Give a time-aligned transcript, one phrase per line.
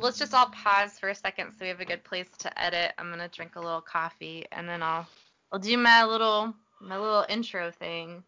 [0.00, 2.92] let's just all pause for a second so we have a good place to edit.
[2.98, 5.06] I'm gonna drink a little coffee and then I'll
[5.52, 8.22] I'll do my little my little intro thing.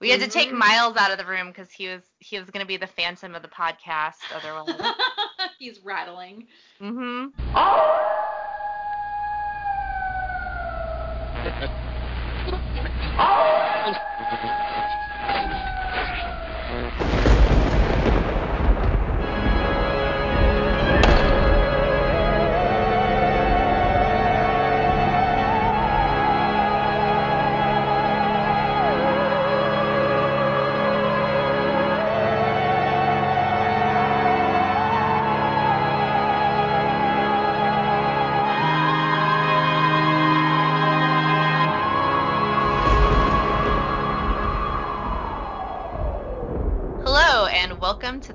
[0.00, 0.58] We had to take Mhm.
[0.58, 3.42] Miles out of the room because he was he was gonna be the phantom of
[3.42, 4.94] the podcast otherwise.
[5.58, 6.46] He's rattling.
[6.80, 7.32] mhm.
[13.18, 14.52] Hello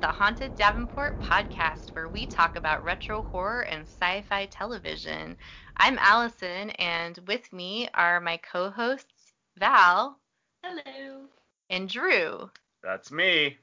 [0.02, 5.38] the Haunted Davenport podcast where we talk about retro horror and sci-fi television.
[5.78, 10.20] I'm Allison and with me are my co-hosts Val
[10.64, 11.28] Hello.
[11.70, 12.50] and Drew.
[12.84, 13.58] That's me.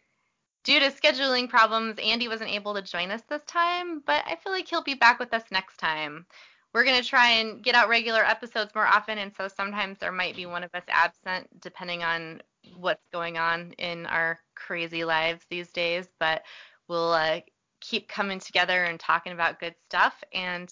[0.65, 4.53] Due to scheduling problems, Andy wasn't able to join us this time, but I feel
[4.53, 6.27] like he'll be back with us next time.
[6.73, 10.13] We're going to try and get out regular episodes more often, and so sometimes there
[10.13, 12.43] might be one of us absent depending on
[12.77, 16.43] what's going on in our crazy lives these days, but
[16.89, 17.41] we'll uh,
[17.81, 20.23] keep coming together and talking about good stuff.
[20.33, 20.71] And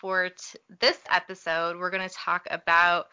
[0.00, 3.06] for t- this episode, we're going to talk about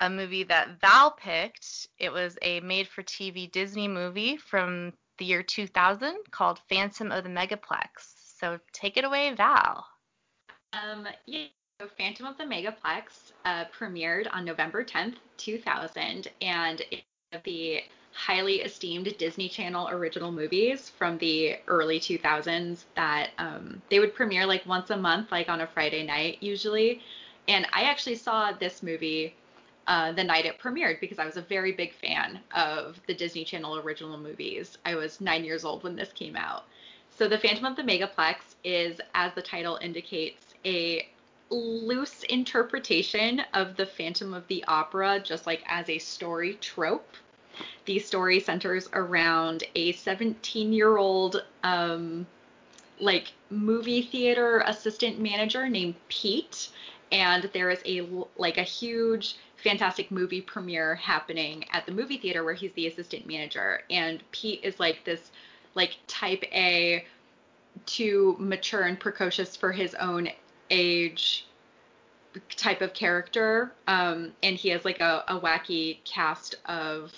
[0.00, 1.88] a movie that Val picked.
[1.98, 7.24] It was a made for TV Disney movie from the year 2000 called Phantom of
[7.24, 7.88] the Megaplex.
[8.38, 9.86] So take it away, Val.
[10.72, 11.46] Um, yeah.
[11.80, 17.00] So Phantom of the Megaplex uh, premiered on November 10th, 2000, and one
[17.32, 24.00] of the highly esteemed Disney Channel original movies from the early 2000s that um, they
[24.00, 27.00] would premiere like once a month, like on a Friday night usually.
[27.48, 29.34] And I actually saw this movie
[29.86, 33.44] uh, the night it premiered because I was a very big fan of the Disney
[33.44, 34.76] Channel original movies.
[34.84, 36.64] I was nine years old when this came out.
[37.10, 41.08] So, The Phantom of the Megaplex is, as the title indicates, a
[41.50, 47.14] loose interpretation of the Phantom of the Opera, just like as a story trope.
[47.84, 52.26] The story centers around a 17 year old, um,
[53.00, 56.68] like, movie theater assistant manager named Pete.
[57.12, 62.44] And there is a like a huge fantastic movie premiere happening at the movie theater
[62.44, 65.30] where he's the assistant manager and Pete is like this
[65.74, 67.04] like type A
[67.86, 70.28] too mature and precocious for his own
[70.70, 71.46] age
[72.56, 73.72] type of character.
[73.86, 77.12] Um, and he has like a, a wacky cast of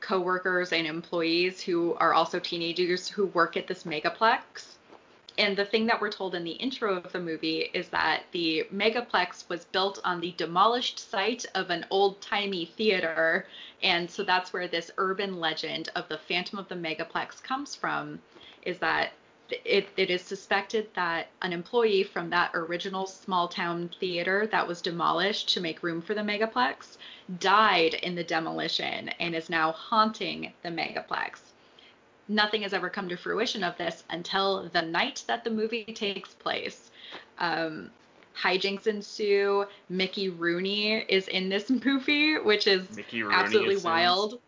[0.00, 4.76] coworkers and employees who are also teenagers who work at this megaplex.
[5.38, 8.66] And the thing that we're told in the intro of the movie is that the
[8.72, 13.46] megaplex was built on the demolished site of an old timey theater.
[13.82, 18.20] And so that's where this urban legend of the Phantom of the Megaplex comes from,
[18.62, 19.12] is that
[19.50, 24.82] it, it is suspected that an employee from that original small town theater that was
[24.82, 26.96] demolished to make room for the megaplex
[27.38, 31.40] died in the demolition and is now haunting the megaplex.
[32.28, 36.34] Nothing has ever come to fruition of this until the night that the movie takes
[36.34, 36.90] place.
[37.38, 37.90] Um,
[38.36, 39.66] hijinks ensue.
[39.88, 44.40] Mickey Rooney is in this movie, which is Mickey Rooney absolutely wild.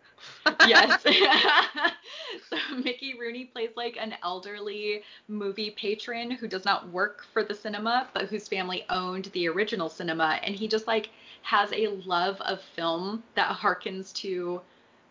[0.66, 1.02] Yes.
[2.50, 7.54] so Mickey Rooney plays like an elderly movie patron who does not work for the
[7.54, 11.10] cinema, but whose family owned the original cinema, and he just like
[11.42, 14.60] has a love of film that harkens to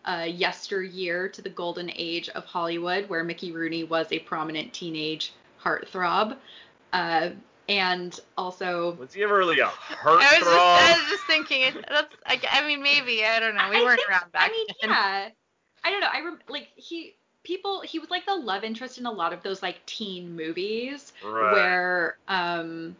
[0.04, 5.32] uh, yesteryear to the golden age of Hollywood, where Mickey Rooney was a prominent teenage
[5.62, 6.36] heartthrob.
[6.92, 7.30] Uh,
[7.68, 12.14] and also Was he ever really a I was just, I was just thinking, that's,
[12.26, 13.68] I, I mean, maybe, I don't know.
[13.70, 14.90] We I weren't think- around back I mean, then.
[14.90, 15.28] yeah.
[15.84, 16.08] I don't know.
[16.12, 17.14] I rem- like he
[17.44, 21.12] people he was like the love interest in a lot of those like teen movies
[21.24, 21.52] Right.
[21.52, 22.96] where um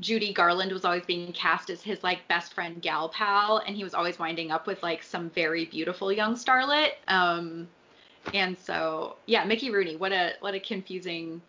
[0.00, 3.84] Judy Garland was always being cast as his like best friend gal pal and he
[3.84, 6.90] was always winding up with like some very beautiful young starlet.
[7.08, 7.68] Um
[8.34, 11.40] and so yeah, Mickey Rooney, what a what a confusing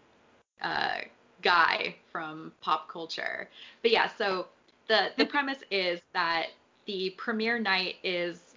[0.62, 1.00] uh
[1.48, 3.48] guy from pop culture.
[3.82, 4.48] But yeah, so
[4.90, 6.48] the the premise is that
[6.86, 8.56] the premiere night is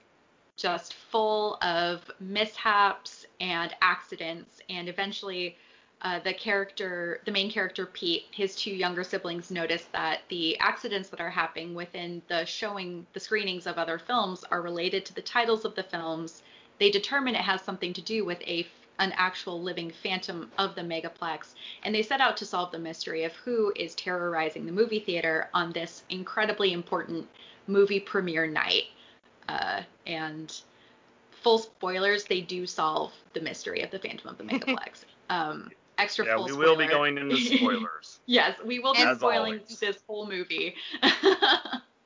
[0.57, 5.57] just full of mishaps and accidents and eventually
[6.03, 11.09] uh, the character the main character pete his two younger siblings notice that the accidents
[11.11, 15.23] that are happening within the showing the screenings of other films are related to the
[15.23, 16.43] titles of the films
[16.79, 18.67] they determine it has something to do with a
[19.01, 23.25] an actual living phantom of the megaplex, and they set out to solve the mystery
[23.25, 27.27] of who is terrorizing the movie theater on this incredibly important
[27.67, 28.85] movie premiere night.
[29.49, 30.61] Uh, and
[31.43, 35.05] full spoilers, they do solve the mystery of the Phantom of the Megaplex.
[35.31, 36.67] um, extra yeah, full we spoiler.
[36.69, 38.21] will be going into spoilers.
[38.27, 39.79] yes, we will be As spoiling always.
[39.79, 40.75] this whole movie.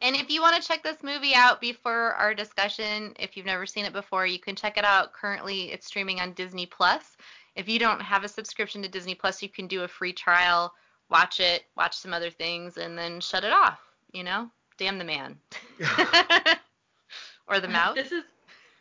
[0.05, 3.65] And if you want to check this movie out before our discussion, if you've never
[3.65, 5.15] seen it before, you can check it out.
[5.15, 7.17] Currently, it's streaming on Disney Plus.
[7.57, 10.75] If you don't have a subscription to Disney Plus, you can do a free trial,
[11.09, 13.81] watch it, watch some other things, and then shut it off.
[14.13, 15.39] You know, damn the man
[17.49, 17.95] or the mouse.
[17.95, 18.25] This is,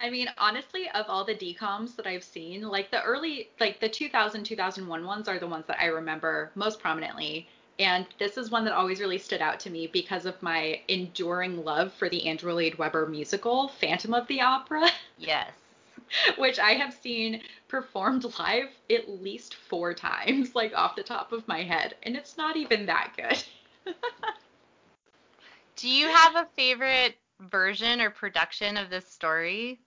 [0.01, 3.87] I mean, honestly, of all the DComs that I've seen, like the early, like the
[3.87, 7.47] 2000, 2001 ones are the ones that I remember most prominently.
[7.79, 11.63] And this is one that always really stood out to me because of my enduring
[11.63, 15.53] love for the Andrew Lloyd Webber musical, Phantom of the Opera, Yes.
[16.37, 21.47] which I have seen performed live at least four times, like off the top of
[21.47, 21.95] my head.
[22.03, 23.43] And it's not even that good.
[25.75, 29.81] Do you have a favorite version or production of this story?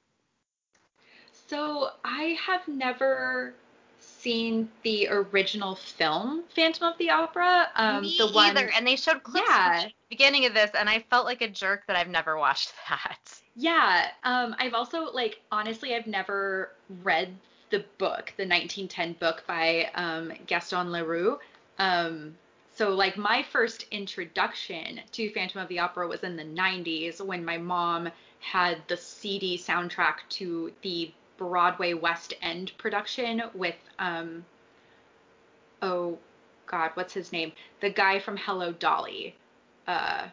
[1.32, 3.55] So I have never
[4.26, 7.69] seen the original film Phantom of the Opera.
[7.76, 8.69] Um, Me the one, either.
[8.76, 9.82] And they showed clips Yeah.
[9.84, 12.73] at the beginning of this, and I felt like a jerk that I've never watched
[12.88, 13.19] that.
[13.55, 14.08] yeah.
[14.25, 16.73] Um, I've also like honestly, I've never
[17.05, 17.28] read
[17.70, 21.38] the book, the 1910 book by um, Gaston Leroux.
[21.79, 22.34] Um,
[22.75, 27.44] so like my first introduction to Phantom of the Opera was in the 90s when
[27.44, 28.08] my mom
[28.40, 34.44] had the CD soundtrack to the Broadway West End production with um
[35.83, 36.19] oh
[36.67, 37.53] god, what's his name?
[37.81, 39.37] The guy from Hello Dolly.
[39.87, 40.29] Uh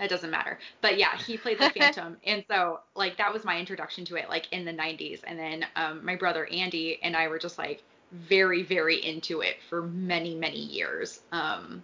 [0.00, 0.58] it doesn't matter.
[0.80, 2.16] But yeah, he played the Phantom.
[2.26, 5.66] and so like that was my introduction to it like in the 90s and then
[5.76, 7.82] um my brother Andy and I were just like
[8.12, 11.20] very very into it for many many years.
[11.32, 11.82] Um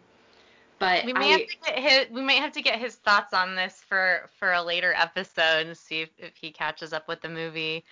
[0.80, 3.34] but We I may have to get his, we might have to get his thoughts
[3.34, 7.20] on this for for a later episode and see if, if he catches up with
[7.20, 7.84] the movie.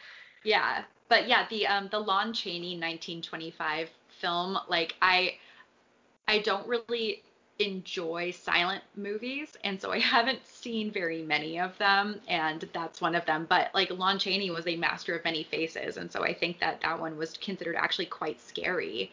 [0.44, 3.90] Yeah, but yeah, the um the Lon Chaney 1925
[4.20, 5.37] film, like I
[6.29, 7.23] I don't really
[7.58, 13.14] enjoy silent movies, and so I haven't seen very many of them, and that's one
[13.14, 13.46] of them.
[13.49, 16.81] But like Lon Chaney was a master of many faces, and so I think that
[16.82, 19.11] that one was considered actually quite scary.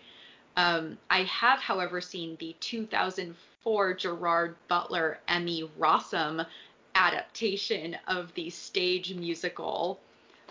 [0.57, 6.45] Um, I have, however, seen the 2004 Gerard Butler Emmy Rossum
[6.95, 9.99] adaptation of the stage musical,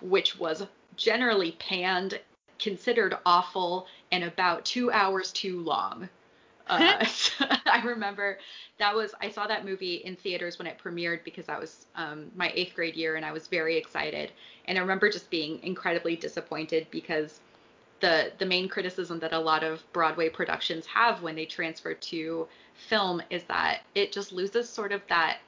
[0.02, 0.64] which was
[0.96, 2.20] generally panned,
[2.58, 6.08] considered awful, and about two hours too long.
[6.66, 7.04] Uh,
[7.66, 8.38] I remember
[8.78, 12.30] that was I saw that movie in theaters when it premiered because that was um,
[12.34, 14.32] my eighth grade year and I was very excited.
[14.64, 17.40] And I remember just being incredibly disappointed because
[18.00, 22.48] the the main criticism that a lot of Broadway productions have when they transfer to
[22.74, 25.40] film is that it just loses sort of that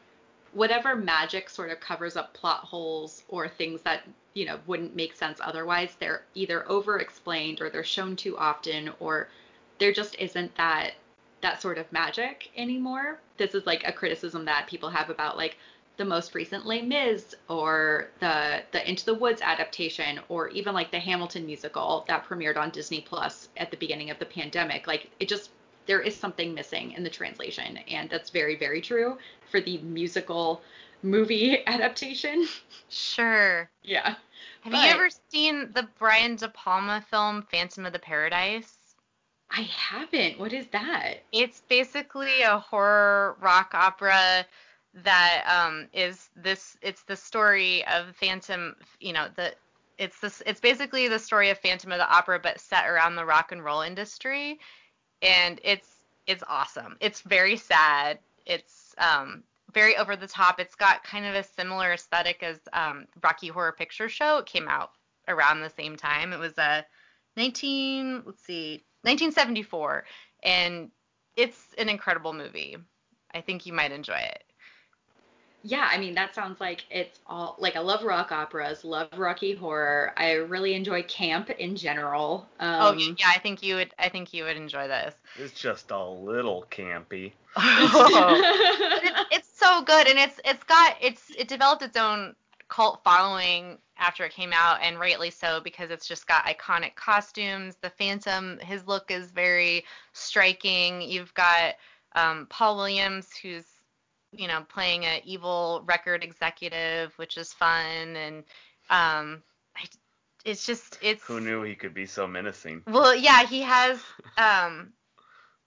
[0.52, 4.02] whatever magic sort of covers up plot holes or things that
[4.34, 8.90] you know wouldn't make sense otherwise they're either over explained or they're shown too often
[9.00, 9.28] or
[9.78, 10.92] there just isn't that
[11.40, 13.20] that sort of magic anymore.
[13.36, 15.56] This is like a criticism that people have about like
[15.96, 20.90] the most recent Les Mis or the the Into the Woods adaptation or even like
[20.90, 24.86] the Hamilton musical that premiered on Disney Plus at the beginning of the pandemic.
[24.86, 25.50] Like it just
[25.86, 29.16] there is something missing in the translation and that's very very true
[29.50, 30.60] for the musical
[31.02, 32.46] movie adaptation.
[32.88, 33.68] Sure.
[33.82, 34.14] yeah.
[34.62, 38.72] Have But- you ever seen the Brian De Palma film Phantom of the Paradise?
[39.50, 40.40] i haven't.
[40.40, 41.22] What is that?
[41.30, 44.44] It's basically a horror rock opera
[45.04, 49.54] that um is this it's the story of Phantom, you know, the
[49.98, 53.24] it's this it's basically the story of Phantom of the Opera but set around the
[53.24, 54.58] rock and roll industry
[55.22, 55.88] and it's
[56.26, 56.96] it's awesome.
[57.00, 58.18] It's very sad.
[58.44, 59.42] It's um
[59.72, 60.60] very over the top.
[60.60, 64.38] It's got kind of a similar aesthetic as um Rocky Horror Picture Show.
[64.38, 64.90] It came out
[65.28, 66.32] around the same time.
[66.32, 66.84] It was a
[67.36, 70.04] 19 let's see 1974
[70.42, 70.90] and
[71.36, 72.76] it's an incredible movie.
[73.34, 74.44] I think you might enjoy it.
[75.62, 79.54] Yeah i mean that sounds like it's all like i love rock operas love rocky
[79.54, 83.94] horror i really enjoy camp in general um, oh yeah, yeah, I think you would
[83.98, 85.14] I think you would enjoy this.
[85.38, 87.32] It's just a little campy.
[87.56, 92.34] it's, it's so good and it's it's got it's it developed its own
[92.68, 97.76] cult following after it came out and rightly so because it's just got iconic costumes
[97.80, 101.74] the phantom his look is very striking you've got
[102.16, 103.64] um, paul williams who's
[104.36, 108.44] you know playing a evil record executive which is fun and
[108.90, 109.42] um
[109.76, 109.84] I,
[110.44, 112.82] it's just it's Who knew he could be so menacing?
[112.86, 114.00] Well, yeah, he has
[114.38, 114.92] um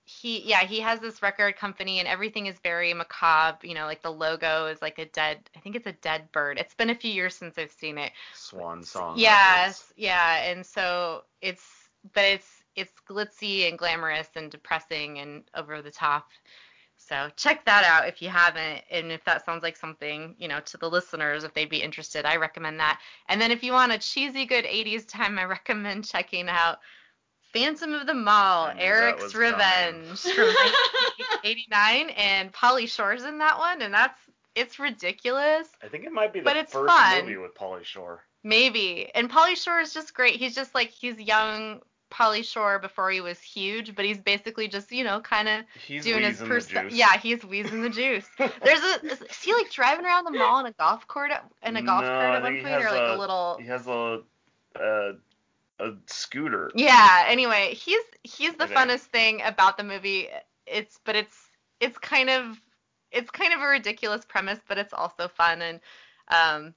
[0.05, 4.01] he yeah, he has this record company and everything is very macabre, you know, like
[4.01, 6.57] the logo is like a dead I think it's a dead bird.
[6.57, 8.11] It's been a few years since I've seen it.
[8.33, 9.19] Swan song.
[9.19, 11.65] Yes, yeah, and so it's
[12.13, 16.29] but it's it's glitzy and glamorous and depressing and over the top.
[17.09, 20.59] So check that out if you haven't, and if that sounds like something, you know,
[20.59, 23.01] to the listeners, if they'd be interested, I recommend that.
[23.27, 26.77] And then if you want a cheesy good 80s time, I recommend checking out
[27.51, 29.51] Phantom of the Mall, I knew that Eric's was coming.
[29.53, 34.19] Revenge from 1989, and Pauly Shore's in that one, and that's
[34.55, 35.67] it's ridiculous.
[35.83, 37.21] I think it might be the But it's first fun.
[37.23, 38.23] movie with Pauly Shore.
[38.43, 39.09] Maybe.
[39.15, 40.35] And Pauly Shore is just great.
[40.35, 44.91] He's just like he's young Pauly Shore before he was huge, but he's basically just,
[44.91, 45.63] you know, kind of
[46.01, 46.93] doing his wheezing the perso- juice.
[46.95, 48.29] Yeah, he's wheezing the juice.
[48.37, 51.31] There's a is, he like driving around the mall in a golf cart
[51.63, 53.87] in a golf No, cart at one point or like a, a- little He has
[53.87, 54.21] a
[54.75, 55.13] a,
[55.79, 56.71] a scooter.
[56.73, 58.73] Yeah, anyway, he's he's the Okay.
[58.73, 60.27] funnest thing about the movie.
[60.65, 61.49] It's but it's
[61.79, 62.61] it's kind of
[63.11, 65.79] it's kind of a ridiculous premise, but it's also fun and
[66.29, 66.73] um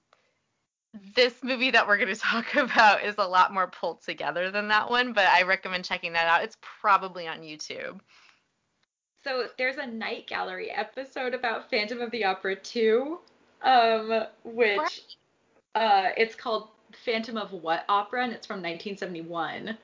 [1.14, 4.68] this movie that we're going to talk about is a lot more pulled together than
[4.68, 6.44] that one, but I recommend checking that out.
[6.44, 8.00] It's probably on YouTube.
[9.24, 13.18] So there's a night gallery episode about Phantom of the Opera 2,
[13.62, 15.16] um, which
[15.76, 16.68] uh, it's called
[17.04, 19.78] Phantom of What Opera, and it's from 1971.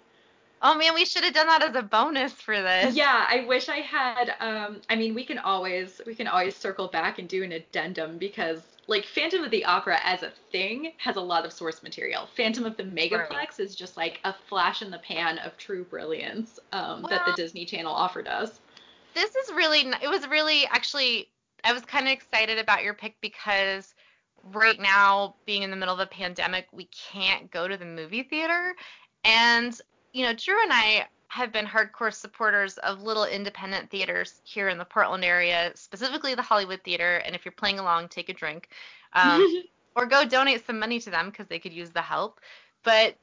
[0.61, 2.97] Oh man, we should have done that as a bonus for this.
[2.97, 4.35] Yeah, I wish I had.
[4.41, 8.19] Um, I mean, we can always we can always circle back and do an addendum
[8.19, 12.27] because like Phantom of the Opera as a thing has a lot of source material.
[12.37, 13.61] Phantom of the Megaplex Right.
[13.61, 17.65] is just like a flash in the pan of true brilliance um, that the Disney
[17.65, 18.61] Channel offered us.
[19.15, 21.29] this is really, it was really actually
[21.65, 23.95] i was kind of excited about your pick because
[24.53, 28.23] right now being in the middle of a pandemic we can't go to the movie
[28.23, 28.75] theater
[29.25, 29.81] and
[30.13, 34.79] you know drew and i have been hardcore supporters of little independent theaters here in
[34.79, 38.69] the portland area specifically the hollywood theater and if you're playing along take a drink
[39.13, 39.63] um,
[39.99, 42.41] or go donate some money to them because they could use the help.
[42.85, 43.17] But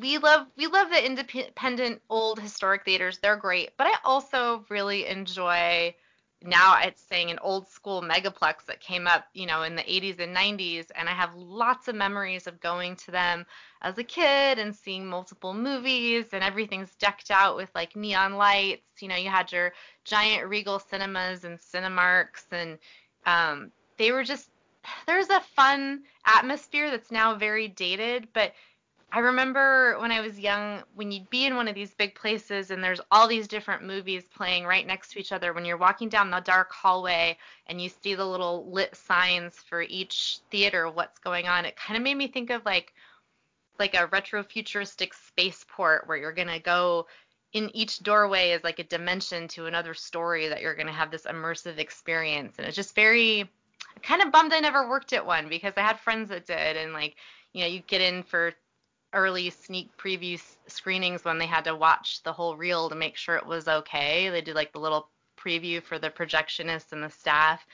[0.00, 3.18] we love we love the independent old historic theaters.
[3.18, 3.70] They're great.
[3.76, 5.94] But I also really enjoy
[6.42, 10.20] now it's saying an old school megaplex that came up, you know, in the 80s
[10.20, 13.46] and 90s and I have lots of memories of going to them
[13.82, 19.00] as a kid and seeing multiple movies and everything's decked out with like neon lights.
[19.00, 19.72] You know, you had your
[20.04, 22.78] giant Regal cinemas and Cinemarks and
[23.24, 24.50] um they were just
[25.06, 28.52] there's a fun atmosphere that's now very dated, but
[29.12, 32.70] I remember when I was young, when you'd be in one of these big places
[32.70, 36.08] and there's all these different movies playing right next to each other, when you're walking
[36.08, 40.96] down the dark hallway and you see the little lit signs for each theater, of
[40.96, 42.92] what's going on, it kind of made me think of like
[43.78, 47.06] like a retro futuristic spaceport where you're gonna go
[47.52, 51.22] in each doorway is like a dimension to another story that you're gonna have this
[51.22, 53.48] immersive experience, and it's just very
[54.02, 56.92] kind of bummed I never worked at one because I had friends that did, and
[56.92, 57.16] like,
[57.52, 58.52] you know, you get in for
[59.12, 63.36] early sneak preview screenings when they had to watch the whole reel to make sure
[63.36, 64.28] it was okay.
[64.28, 65.08] They did like the little
[65.38, 67.66] preview for the projectionist and the staff,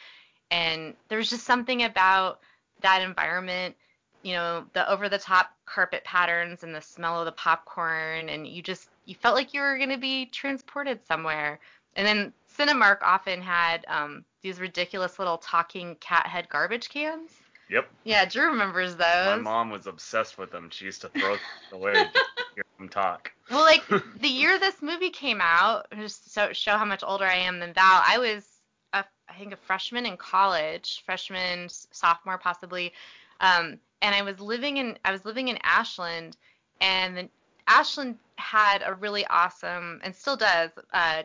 [0.51, 2.41] and there was just something about
[2.83, 3.75] that environment,
[4.23, 8.47] you know, the over the top carpet patterns and the smell of the popcorn, and
[8.47, 11.59] you just you felt like you were gonna be transported somewhere.
[11.97, 17.31] And then Cinemark often had um, these ridiculous little talking cat head garbage cans.
[17.73, 17.89] Yep.
[18.05, 19.27] Yeah, Drew remembers those.
[19.27, 20.69] My mom was obsessed with them.
[20.71, 21.41] She used to throw them
[21.73, 22.11] away to
[22.55, 23.33] hear them talk.
[23.51, 23.83] Well, like
[24.21, 27.73] the year this movie came out, just to show how much older I am than
[27.73, 28.47] Val, I was,
[28.93, 32.93] a, I think, a freshman in college, freshman, sophomore possibly,
[33.41, 36.37] um, and I was living in, I was living in Ashland,
[36.83, 37.31] and
[37.69, 41.23] Ashland had a really awesome, and still does, uh,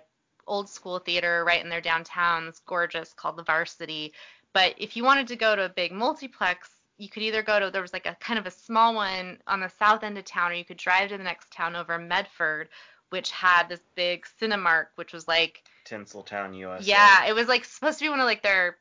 [0.48, 2.48] old school theater right in their downtown.
[2.48, 4.13] It's gorgeous, called the Varsity.
[4.54, 7.70] But if you wanted to go to a big multiplex, you could either go to
[7.70, 10.51] there was like a kind of a small one on the south end of town,
[10.51, 12.70] or you could drive to the next town over Medford,
[13.10, 16.84] which had this big Cinemark, which was like Tinseltown, USA.
[16.84, 18.77] yeah, it was like supposed to be one of like their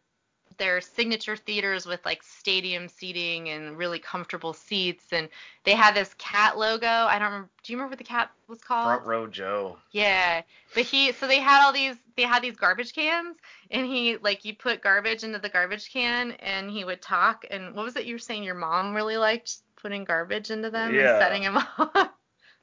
[0.58, 5.28] their signature theaters with like stadium seating and really comfortable seats and
[5.64, 6.86] they had this cat logo.
[6.86, 8.86] I don't remember do you remember what the cat was called?
[8.86, 9.76] Front row Joe.
[9.92, 10.42] Yeah,
[10.74, 13.36] but he so they had all these they had these garbage cans
[13.70, 17.74] and he like you put garbage into the garbage can and he would talk and
[17.74, 21.14] what was it you were saying your mom really liked putting garbage into them Yeah.
[21.14, 21.90] and setting them off.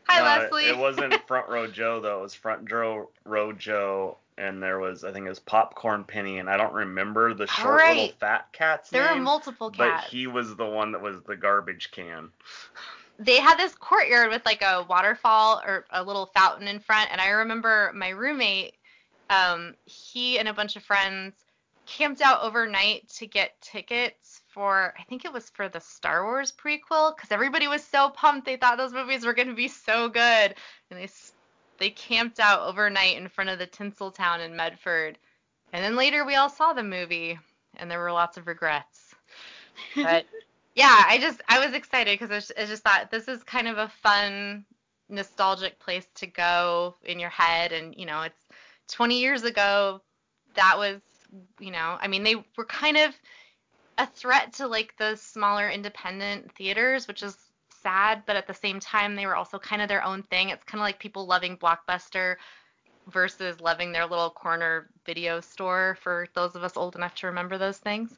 [0.10, 0.66] Hi No, Leslie.
[0.66, 2.20] It wasn't front row Joe though.
[2.20, 6.40] It was front row row Joe, and there was I think it was popcorn penny,
[6.40, 9.20] and I don't remember the short little fat cat's there name.
[9.20, 10.06] are multiple cats.
[10.06, 12.30] but he was the one that was the garbage can.
[13.20, 17.22] they had this courtyard with like a waterfall or a little fountain in front, and
[17.22, 18.76] I remember my roommate,
[19.30, 21.34] um, he and a bunch of friends
[21.86, 26.54] camped out overnight to get tickets for I think it was for the Star Wars
[26.54, 30.08] prequel because everybody was so pumped they thought those movies were going to be so
[30.08, 30.56] good
[30.90, 31.10] and they
[31.84, 35.18] they camped out overnight in front of the Tinseltown in Medford.
[35.74, 37.38] And then later we all saw the movie
[37.76, 39.14] and there were lots of regrets.
[39.94, 40.26] But
[40.76, 43.78] yeah I just I was excited because I, I just thought this is kind of
[43.80, 44.64] a fun
[45.10, 47.74] nostalgic place to go in your head.
[47.74, 48.48] And you know it's
[48.88, 50.00] 20 years ago
[50.56, 51.02] that was
[51.60, 53.14] you know I mean they were kind of
[53.98, 57.38] a threat to like the smaller independent theaters, which is
[57.84, 60.50] sad, but at the same time they were also kind of their own thing.
[60.50, 62.38] It's kind of like people loving Blockbuster
[63.12, 67.58] versus loving their little corner video store for those of us old enough to remember
[67.58, 68.16] those things.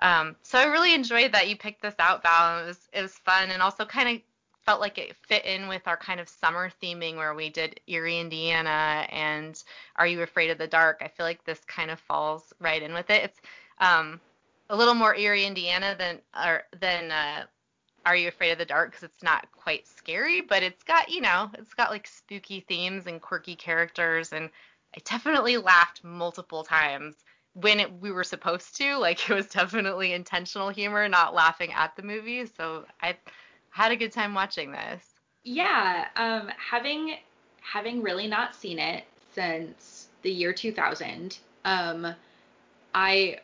[0.00, 2.64] Um, so I really enjoyed that you picked this out, Val.
[2.64, 4.22] It was it was fun and also kind of
[4.64, 8.18] felt like it fit in with our kind of summer theming where we did Eerie,
[8.18, 9.62] Indiana and
[9.96, 11.02] Are You Afraid of the Dark.
[11.04, 13.24] I feel like this kind of falls right in with it.
[13.24, 13.40] It's
[13.78, 14.20] um,
[14.70, 17.44] a little more eerie Indiana than or than uh,
[18.06, 21.20] Are You Afraid of the Dark because it's not quite scary, but it's got you
[21.20, 24.50] know it's got like spooky themes and quirky characters, and
[24.96, 27.16] I definitely laughed multiple times
[27.54, 28.96] when it, we were supposed to.
[28.98, 32.46] Like it was definitely intentional humor, not laughing at the movie.
[32.46, 33.16] So I
[33.70, 35.02] had a good time watching this.
[35.44, 37.16] Yeah, um, having
[37.60, 42.14] having really not seen it since the year 2000, um,
[42.94, 43.38] I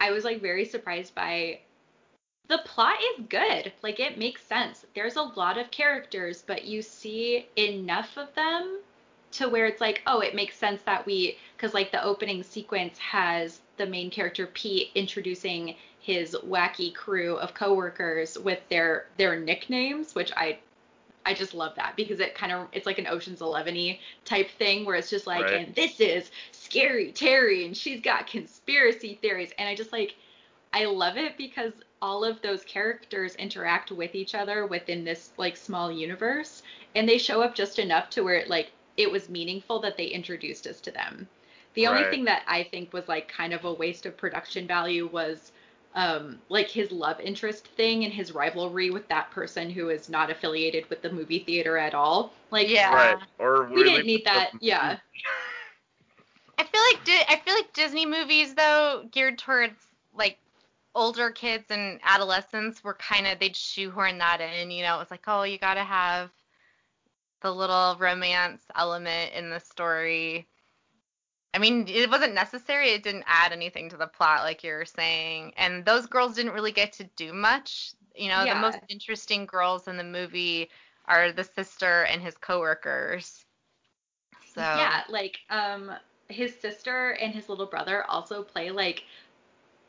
[0.00, 1.60] I was like very surprised by
[2.48, 3.72] the plot is good.
[3.82, 4.86] Like it makes sense.
[4.94, 8.80] There's a lot of characters, but you see enough of them
[9.32, 12.98] to where it's like, oh, it makes sense that we cuz like the opening sequence
[12.98, 20.14] has the main character Pete introducing his wacky crew of coworkers with their their nicknames,
[20.14, 20.58] which I
[21.24, 24.84] I just love that because it kind of it's like an Ocean's 11 type thing
[24.84, 25.66] where it's just like right.
[25.66, 30.14] and this is scary Terry and she's got conspiracy theories and I just like
[30.72, 31.72] I love it because
[32.06, 36.62] all of those characters interact with each other within this like small universe
[36.94, 40.06] and they show up just enough to where it like it was meaningful that they
[40.06, 41.26] introduced us to them.
[41.74, 41.96] The right.
[41.96, 45.50] only thing that I think was like kind of a waste of production value was
[45.96, 50.30] um, like his love interest thing and his rivalry with that person who is not
[50.30, 52.32] affiliated with the movie theater at all.
[52.52, 53.18] Like, yeah, right.
[53.40, 54.52] Or we really didn't need that.
[54.60, 54.96] Yeah.
[56.56, 59.74] I feel like Di- I feel like Disney movies though geared towards
[60.14, 60.38] like
[60.96, 64.70] older kids and adolescents were kind of they'd shoehorn that in.
[64.70, 66.30] You know, it was like, oh, you gotta have
[67.42, 70.48] the little romance element in the story.
[71.54, 72.90] I mean, it wasn't necessary.
[72.90, 75.52] It didn't add anything to the plot, like you were saying.
[75.56, 77.92] And those girls didn't really get to do much.
[78.14, 78.54] You know, yeah.
[78.54, 80.70] the most interesting girls in the movie
[81.06, 83.44] are the sister and his coworkers.
[84.54, 85.92] So yeah, like um,
[86.28, 89.04] his sister and his little brother also play like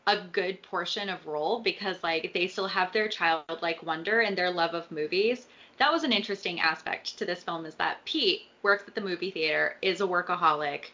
[0.07, 4.49] a good portion of role because like they still have their childlike wonder and their
[4.49, 5.47] love of movies.
[5.77, 9.29] That was an interesting aspect to this film is that Pete works at the movie
[9.29, 10.85] theater, is a workaholic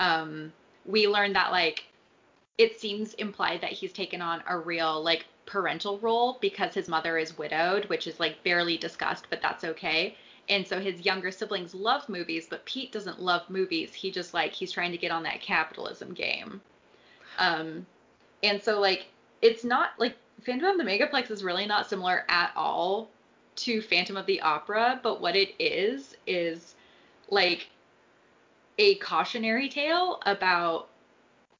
[0.00, 0.52] um,
[0.86, 1.84] we learned that like
[2.58, 7.18] it seems implied that he's taken on a real like parental role because his mother
[7.18, 10.16] is widowed, which is like barely discussed, but that's okay.
[10.48, 13.94] And so his younger siblings love movies, but Pete doesn't love movies.
[13.94, 16.60] He just like he's trying to get on that capitalism game.
[17.38, 17.86] Um,
[18.42, 19.06] and so like
[19.42, 23.08] it's not like Phantom of the Megaplex is really not similar at all
[23.56, 26.74] to Phantom of the Opera, but what it is is
[27.28, 27.68] like
[28.78, 30.88] a cautionary tale about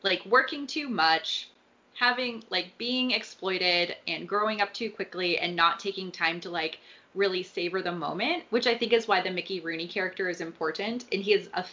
[0.03, 1.51] like working too much,
[1.95, 6.79] having like being exploited and growing up too quickly and not taking time to like
[7.15, 11.05] really savor the moment, which I think is why the Mickey Rooney character is important.
[11.13, 11.65] And he is a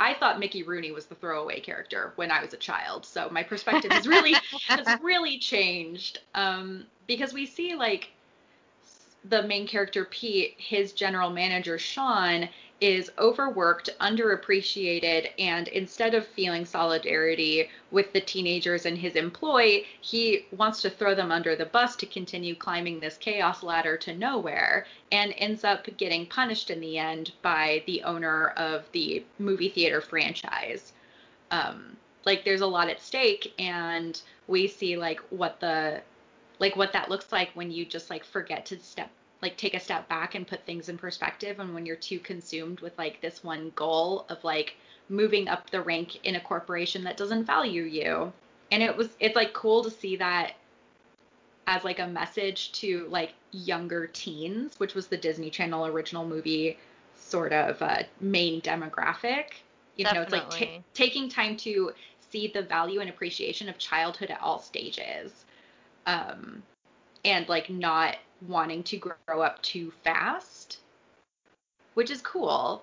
[0.00, 3.04] I thought Mickey Rooney was the throwaway character when I was a child.
[3.04, 4.34] So my perspective has really
[4.66, 6.20] has really changed.
[6.34, 8.10] Um, because we see like
[9.24, 12.48] the main character Pete, his general manager Sean,
[12.80, 20.46] is overworked, underappreciated, and instead of feeling solidarity with the teenagers and his employ, he
[20.52, 24.86] wants to throw them under the bus to continue climbing this chaos ladder to nowhere
[25.12, 30.00] and ends up getting punished in the end by the owner of the movie theater
[30.00, 30.92] franchise.
[31.50, 36.00] Um, like there's a lot at stake and we see like what the
[36.60, 39.10] like what that looks like when you just like forget to step
[39.42, 42.80] like take a step back and put things in perspective and when you're too consumed
[42.80, 44.76] with like this one goal of like
[45.08, 48.32] moving up the rank in a corporation that doesn't value you
[48.70, 50.52] and it was it's like cool to see that
[51.70, 56.76] as like a message to like younger teens, which was the Disney Channel original movie
[57.16, 59.52] sort of uh, main demographic.
[59.96, 60.82] You know, it's like Definitely.
[60.94, 61.92] taking time to
[62.30, 65.44] see the value and appreciation of childhood at all stages.
[66.10, 66.62] Um,
[67.24, 70.78] and like not wanting to grow up too fast,
[71.94, 72.82] which is cool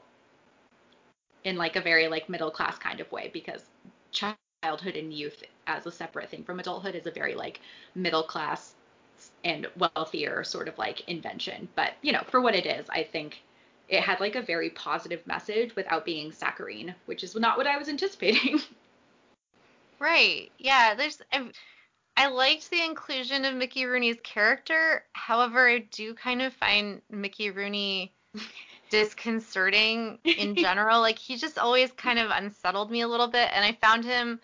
[1.43, 3.63] in like a very like middle class kind of way because
[4.11, 7.59] childhood and youth as a separate thing from adulthood is a very like
[7.95, 8.75] middle class
[9.43, 11.67] and wealthier sort of like invention.
[11.75, 13.41] But you know, for what it is, I think
[13.89, 17.77] it had like a very positive message without being saccharine, which is not what I
[17.77, 18.61] was anticipating.
[19.99, 20.51] Right.
[20.59, 20.93] Yeah.
[20.95, 21.21] There's.
[21.31, 21.49] I,
[22.17, 25.05] I liked the inclusion of Mickey Rooney's character.
[25.13, 28.11] However, I do kind of find Mickey Rooney
[28.89, 30.99] disconcerting in general.
[30.99, 34.39] like he just always kind of unsettled me a little bit, and I found him.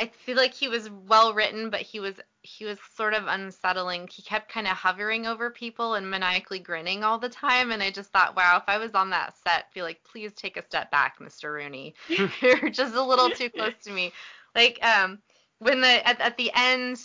[0.00, 4.08] I feel like he was well written, but he was he was sort of unsettling.
[4.10, 7.90] He kept kind of hovering over people and maniacally grinning all the time, and I
[7.90, 10.64] just thought, wow, if I was on that set, I'd be like, please take a
[10.64, 11.52] step back, Mr.
[11.52, 11.94] Rooney.
[12.40, 14.10] You're just a little too close to me.
[14.54, 15.18] Like um
[15.64, 17.00] when the at, at the end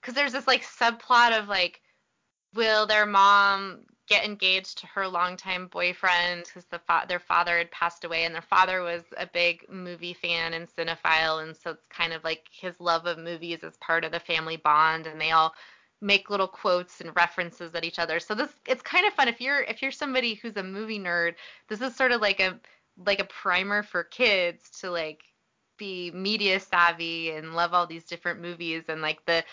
[0.00, 1.80] because there's this like subplot of like
[2.54, 7.70] will their mom get engaged to her longtime boyfriend because the fa- their father had
[7.70, 11.86] passed away and their father was a big movie fan and cinephile and so it's
[11.86, 15.30] kind of like his love of movies is part of the family bond and they
[15.30, 15.54] all
[16.02, 18.20] make little quotes and references at each other.
[18.20, 19.28] So this it's kind of fun.
[19.28, 21.36] If you're if you're somebody who's a movie nerd
[21.68, 22.60] this is sort of like a
[23.06, 25.22] like a primer for kids to like
[25.78, 29.44] be media savvy and love all these different movies and like the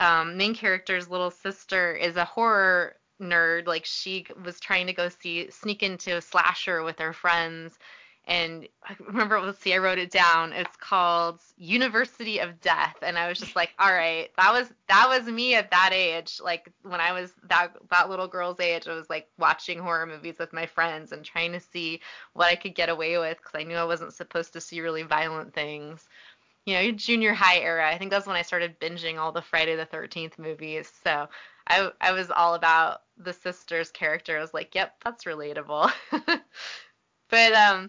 [0.00, 3.66] um, main character's little sister is a horror nerd.
[3.66, 7.78] Like she was trying to go see sneak into a slasher with her friends
[8.28, 13.18] and I remember let's see I wrote it down it's called University of Death and
[13.18, 16.70] I was just like all right that was that was me at that age like
[16.82, 20.52] when I was that that little girl's age I was like watching horror movies with
[20.52, 22.00] my friends and trying to see
[22.34, 25.02] what I could get away with because I knew I wasn't supposed to see really
[25.02, 26.06] violent things
[26.66, 27.88] you know, junior high era.
[27.88, 30.92] I think that's when I started binging all the Friday the 13th movies.
[31.02, 31.26] So
[31.66, 34.36] I I was all about the sister's character.
[34.36, 35.90] I was like, yep, that's relatable.
[37.30, 37.88] but um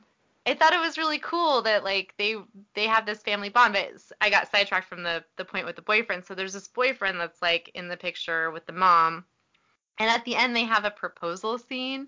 [0.49, 2.35] I thought it was really cool that like they
[2.73, 3.73] they have this family bond.
[3.73, 6.25] But I got sidetracked from the the point with the boyfriend.
[6.25, 9.25] So there's this boyfriend that's like in the picture with the mom,
[9.99, 12.07] and at the end they have a proposal scene,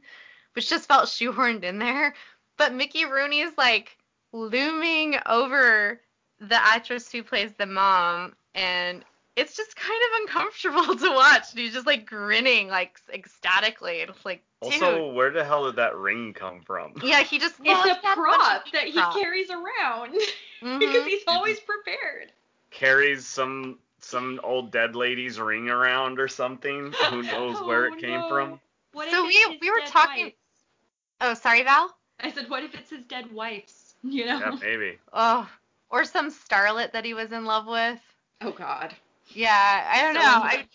[0.54, 2.16] which just felt shoehorned in there.
[2.58, 3.96] But Mickey Rooney is like
[4.34, 6.02] looming over
[6.40, 11.52] the actress who plays the mom, and it's just kind of uncomfortable to watch.
[11.52, 14.02] And he's just like grinning, like ecstatically.
[14.02, 14.74] And it's like, dude.
[14.74, 16.94] Also, where the hell did that ring come from?
[17.04, 19.16] yeah, he just it's a got prop that he props.
[19.16, 20.14] carries around
[20.62, 20.80] Mhm.
[20.80, 22.32] because he's always prepared.
[22.70, 26.92] Carries some some old dead lady's ring around or something.
[27.10, 28.30] Who knows where Oh, it came no.
[28.30, 28.60] from?
[28.94, 30.34] What So if we- we were talking- wife?
[31.22, 31.96] Oh, sorry, Val.
[32.20, 33.96] I said, what if it's his dead wife's?
[34.04, 34.40] You know?
[34.40, 34.98] Yeah, maybe.
[35.14, 35.48] Oh,
[35.92, 38.00] or some starlet that he was in love with.
[38.42, 38.96] Oh God.
[39.34, 40.22] Yeah, I don't So know.
[40.36, 40.44] much.
[40.44, 40.68] I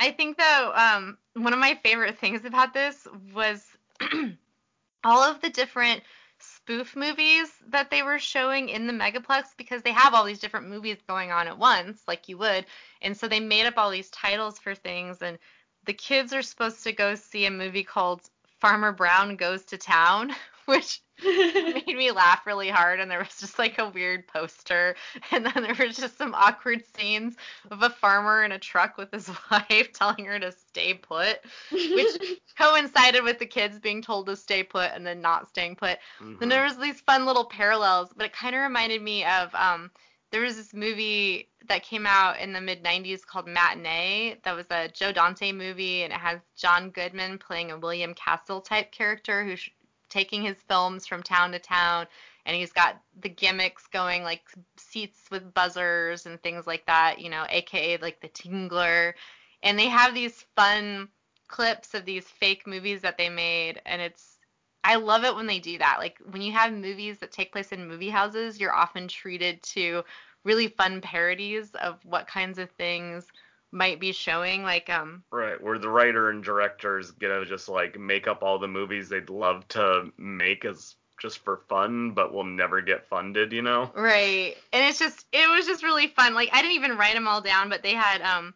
[0.00, 3.66] I think though, um, one of my favorite things about this was
[5.04, 6.02] all of the different
[6.38, 10.68] spoof movies that they were showing in the Megaplex because they have all these different
[10.68, 12.66] movies going on at once, like you would.
[13.02, 15.38] And so they made up all these titles for things and
[15.84, 18.22] the kids are supposed to go see a movie called
[18.60, 20.32] Farmer Brown Goes to Town,
[20.66, 21.02] which
[21.86, 24.94] made me laugh really hard and there was just like a weird poster
[25.30, 27.36] and then there were just some awkward scenes
[27.70, 32.38] of a farmer in a truck with his wife telling her to stay put which
[32.58, 36.38] coincided with the kids being told to stay put and then not staying put Mhm.
[36.38, 39.90] then there was these fun little parallels but it kind of reminded me of um
[40.30, 44.66] there was this movie that came out in the mid 90s called Matinee that was
[44.70, 49.44] a Joe Dante movie and it has John Goodman playing a William Castle type character
[49.44, 49.68] who's
[50.10, 52.06] taking his films from town to town
[52.44, 54.42] and he's got the gimmicks going like
[54.76, 59.14] seats with buzzers and things like that, you know, aka like the Tingler.
[59.62, 61.08] And they have these fun
[61.48, 64.36] clips of these fake movies that they made and it's
[64.82, 65.96] I love it when they do that.
[65.98, 70.02] Like when you have movies that take place in movie houses, you're often treated to
[70.44, 73.26] really fun parodies of what kinds of things
[73.72, 77.98] might be showing like um Right, where the writer and directors get to just like
[77.98, 82.44] make up all the movies they'd love to make as just for fun, but will
[82.44, 83.90] never get funded, you know?
[83.94, 84.56] Right.
[84.72, 86.34] And it's just it was just really fun.
[86.34, 88.54] Like I didn't even write them all down, but they had um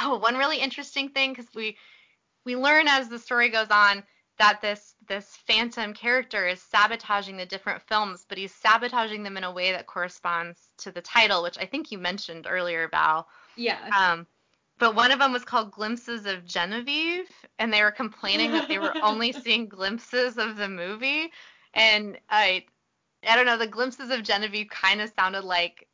[0.00, 1.76] oh, one really interesting thing cuz we
[2.44, 4.04] we learn as the story goes on
[4.38, 9.44] that this this phantom character is sabotaging the different films, but he's sabotaging them in
[9.44, 13.28] a way that corresponds to the title, which I think you mentioned earlier, Val.
[13.56, 13.90] yeah.
[13.96, 14.26] Um
[14.78, 18.78] but one of them was called Glimpses of Genevieve, and they were complaining that they
[18.78, 21.30] were only seeing glimpses of the movie.
[21.74, 22.64] And I,
[23.26, 25.88] I don't know, the Glimpses of Genevieve kind of sounded like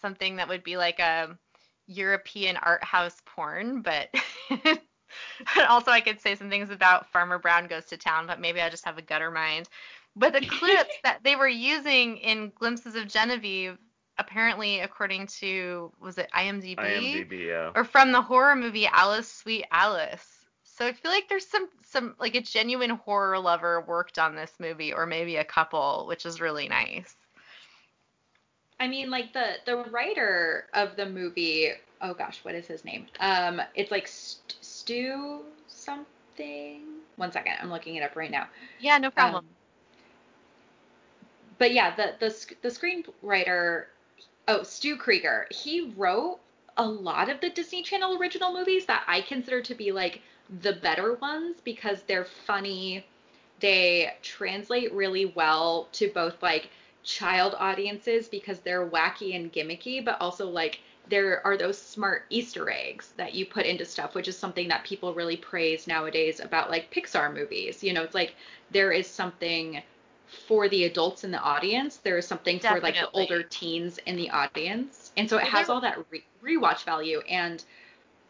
[0.00, 1.38] something that would be like a
[1.86, 4.12] European art house porn, but
[5.68, 8.70] also I could say some things about Farmer Brown Goes to Town, but maybe I
[8.70, 9.68] just have a gutter mind.
[10.16, 13.78] But the clips that they were using in Glimpses of Genevieve
[14.18, 16.78] apparently according to was it IMDb?
[16.78, 17.70] IMDb, yeah.
[17.74, 20.44] Or from the horror movie Alice Sweet Alice.
[20.64, 24.52] So I feel like there's some some like a genuine horror lover worked on this
[24.58, 27.16] movie or maybe a couple, which is really nice.
[28.80, 33.06] I mean like the the writer of the movie, oh gosh, what is his name?
[33.20, 36.82] Um it's like St- Stu something.
[37.16, 38.48] One second, I'm looking it up right now.
[38.78, 39.44] Yeah, no problem.
[39.44, 39.46] Um,
[41.58, 43.86] but yeah, the the the screenwriter
[44.48, 45.46] oh, Stu Krieger.
[45.50, 46.38] He wrote
[46.76, 50.22] a lot of the Disney Channel original movies that I consider to be like
[50.60, 53.06] the better ones because they're funny.
[53.60, 56.70] They translate really well to both like
[57.02, 62.70] child audiences because they're wacky and gimmicky, but also like there are those smart Easter
[62.70, 66.70] eggs that you put into stuff, which is something that people really praise nowadays about
[66.70, 67.84] like Pixar movies.
[67.84, 68.34] You know, it's like
[68.70, 69.82] there is something
[70.26, 71.96] for the adults in the audience.
[71.98, 72.92] There is something Definitely.
[72.92, 76.24] for like the older teens in the audience, and so it has all that re-
[76.42, 77.20] rewatch value.
[77.28, 77.64] And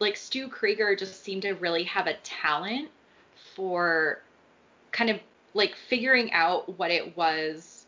[0.00, 2.90] like Stu Krieger just seemed to really have a talent
[3.54, 4.20] for
[4.92, 5.20] kind of
[5.54, 7.87] like figuring out what it was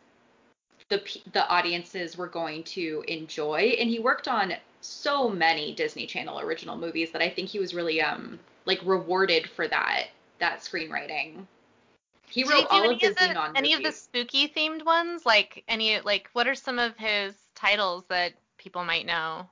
[0.89, 6.41] the the audiences were going to enjoy and he worked on so many Disney Channel
[6.41, 11.47] original movies that I think he was really um like rewarded for that that screenwriting.
[12.29, 15.25] He wrote he all of the, Zenon Any of the spooky themed ones?
[15.25, 19.49] Like any like what are some of his titles that people might know?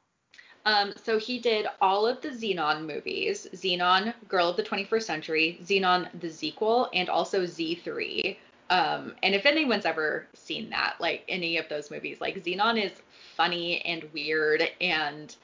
[0.67, 5.59] Um, so he did all of the Zenon movies, Zenon, Girl of the 21st Century,
[5.63, 8.37] Zenon the sequel, and also Z3.
[8.71, 12.93] Um, and if anyone's ever seen that, like any of those movies, like Zenon is
[13.37, 15.37] funny and weird, and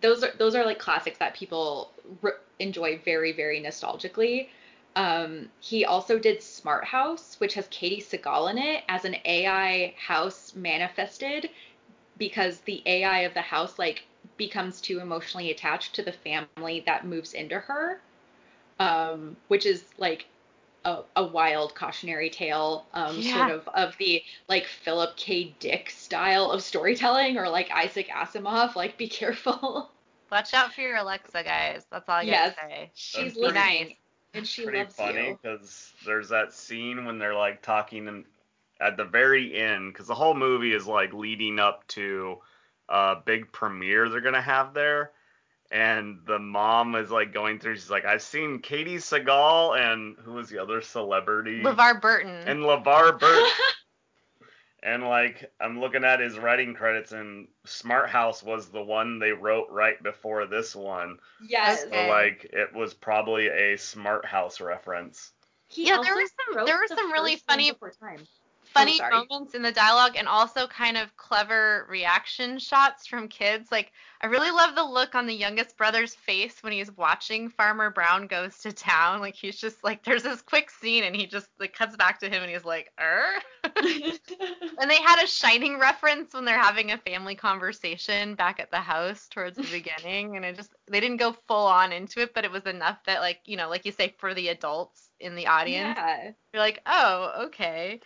[0.00, 1.90] those are those are like classics that people
[2.22, 4.48] re- enjoy very very nostalgically.
[4.96, 9.94] Um, he also did Smart House, which has Katey Sagal in it as an AI
[9.98, 11.50] house manifested
[12.16, 14.04] because the AI of the house like
[14.36, 18.00] becomes too emotionally attached to the family that moves into her,
[18.78, 20.26] um, which is like
[20.84, 23.34] a, a wild cautionary tale, um, yeah.
[23.34, 25.54] sort of of the like Philip K.
[25.58, 28.76] Dick style of storytelling, or like Isaac Asimov.
[28.76, 29.90] Like, be careful.
[30.30, 31.84] Watch out for your Alexa, guys.
[31.90, 32.90] That's all I gotta say.
[32.94, 33.88] She's listening.
[33.88, 33.96] Nice
[34.34, 38.24] and she pretty loves funny because there's that scene when they're like talking and
[38.80, 42.38] at the very end because the whole movie is like leading up to
[42.88, 45.12] a big premiere they're gonna have there.
[45.70, 50.32] And the mom is like going through she's like i've seen katey sagal and who
[50.32, 51.62] was the other celebrity?
[51.62, 52.42] Levar burton.
[52.46, 53.50] And levar burton
[54.84, 59.32] And like I'm looking at his writing credits, and Smart House was the one they
[59.32, 61.18] wrote right before this one.
[61.48, 61.82] Yes.
[61.82, 65.32] So like it was probably a Smart House reference.
[65.68, 67.72] He yeah, there was some there were some really funny
[68.74, 73.70] funny oh, moments in the dialogue and also kind of clever reaction shots from kids.
[73.70, 77.90] Like I really love the look on the youngest brother's face when he's watching Farmer
[77.90, 79.20] Brown goes to town.
[79.20, 82.28] Like he's just like there's this quick scene and he just like cuts back to
[82.28, 83.24] him and he's like, "Er."
[83.64, 88.80] and they had a shining reference when they're having a family conversation back at the
[88.80, 92.44] house towards the beginning and it just they didn't go full on into it, but
[92.44, 95.46] it was enough that like, you know, like you say for the adults in the
[95.46, 95.96] audience.
[95.96, 96.30] Yeah.
[96.52, 98.00] You're like, "Oh, okay."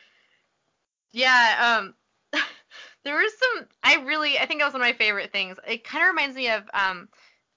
[1.12, 1.94] Yeah, um
[3.04, 5.58] there was some I really I think that was one of my favorite things.
[5.66, 7.08] It kind of reminds me of um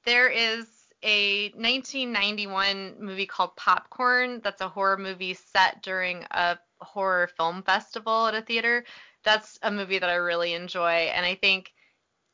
[0.06, 0.66] there is
[1.04, 8.28] a 1991 movie called Popcorn that's a horror movie set during a horror film festival
[8.28, 8.86] at a theater.
[9.24, 11.74] That's a movie that I really enjoy and I think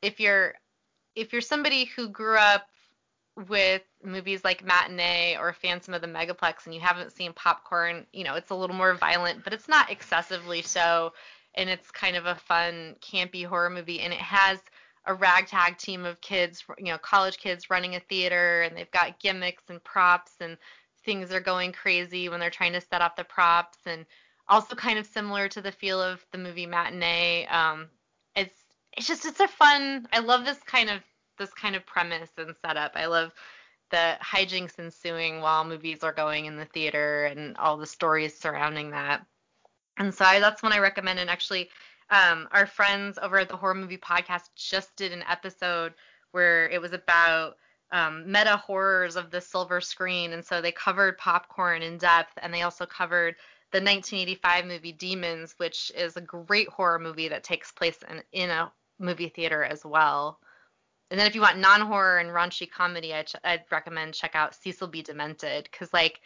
[0.01, 0.55] if you're
[1.15, 2.67] if you're somebody who grew up
[3.49, 8.23] with movies like Matinee or Phantom of the Megaplex and you haven't seen Popcorn, you
[8.23, 11.13] know, it's a little more violent, but it's not excessively so.
[11.55, 13.99] And it's kind of a fun, campy horror movie.
[13.99, 14.59] And it has
[15.05, 19.19] a ragtag team of kids, you know, college kids running a theater, and they've got
[19.19, 20.57] gimmicks and props, and
[21.03, 23.79] things are going crazy when they're trying to set up the props.
[23.85, 24.05] And
[24.49, 27.45] also kind of similar to the feel of the movie Matinee.
[27.47, 27.87] Um,
[28.35, 28.55] it's
[28.95, 30.07] it's just it's a fun.
[30.13, 31.01] I love this kind of
[31.37, 32.93] this kind of premise and setup.
[32.95, 33.33] I love
[33.89, 38.91] the hijinks ensuing while movies are going in the theater and all the stories surrounding
[38.91, 39.25] that.
[39.97, 41.19] And so I, that's one I recommend.
[41.19, 41.69] And actually,
[42.09, 45.93] um, our friends over at the Horror Movie Podcast just did an episode
[46.31, 47.57] where it was about
[47.91, 52.53] um, meta horrors of the silver screen, and so they covered popcorn in depth, and
[52.53, 53.35] they also covered
[53.71, 58.49] the 1985 movie Demons, which is a great horror movie that takes place in, in
[58.49, 60.39] a movie theater as well.
[61.09, 64.87] And then if you want non-horror and raunchy comedy, I'd, I'd recommend check out Cecil
[64.87, 65.01] B.
[65.01, 66.19] Demented because like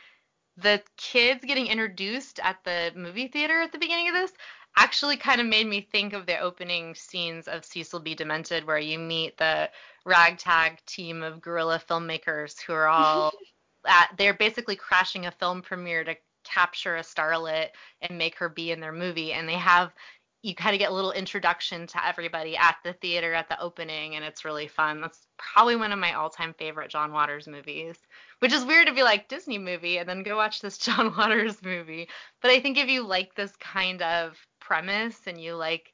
[0.57, 4.31] the kids getting introduced at the movie theater at the beginning of this
[4.77, 8.15] actually kind of made me think of the opening scenes of Cecil B.
[8.15, 9.69] Demented, where you meet the
[10.05, 13.31] ragtag team of guerrilla filmmakers who are all
[13.87, 17.69] at, they're basically crashing a film premiere to capture a starlet
[18.01, 19.33] and make her be in their movie.
[19.33, 19.93] And they have
[20.41, 24.15] you kind of get a little introduction to everybody at the theater at the opening,
[24.15, 24.99] and it's really fun.
[24.99, 27.95] That's probably one of my all-time favorite John Waters movies,
[28.39, 31.61] which is weird to be like Disney movie and then go watch this John Waters
[31.61, 32.09] movie.
[32.41, 35.93] But I think if you like this kind of premise and you like,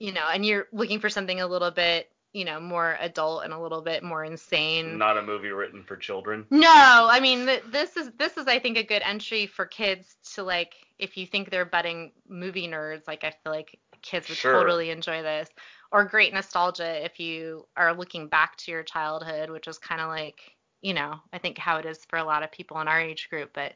[0.00, 3.52] you know, and you're looking for something a little bit you know more adult and
[3.52, 4.98] a little bit more insane.
[4.98, 6.44] Not a movie written for children.
[6.50, 10.14] No, I mean th- this is this is I think a good entry for kids
[10.34, 14.38] to like if you think they're budding movie nerds, like I feel like kids would
[14.38, 14.52] sure.
[14.52, 15.48] totally enjoy this.
[15.90, 20.08] Or great nostalgia if you are looking back to your childhood, which is kind of
[20.08, 20.40] like,
[20.82, 23.28] you know, I think how it is for a lot of people in our age
[23.30, 23.74] group, but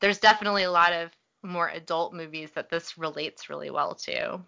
[0.00, 1.10] there's definitely a lot of
[1.42, 4.40] more adult movies that this relates really well to.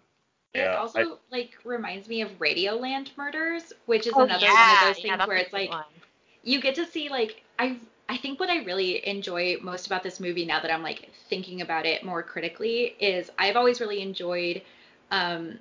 [0.53, 4.53] Yeah, it also I, like reminds me of Radioland Murders, which is oh, another yeah.
[4.53, 5.83] one of those things yeah, where it's like one.
[6.43, 7.77] you get to see like I
[8.09, 11.61] I think what I really enjoy most about this movie now that I'm like thinking
[11.61, 14.63] about it more critically is I've always really enjoyed
[15.11, 15.59] um,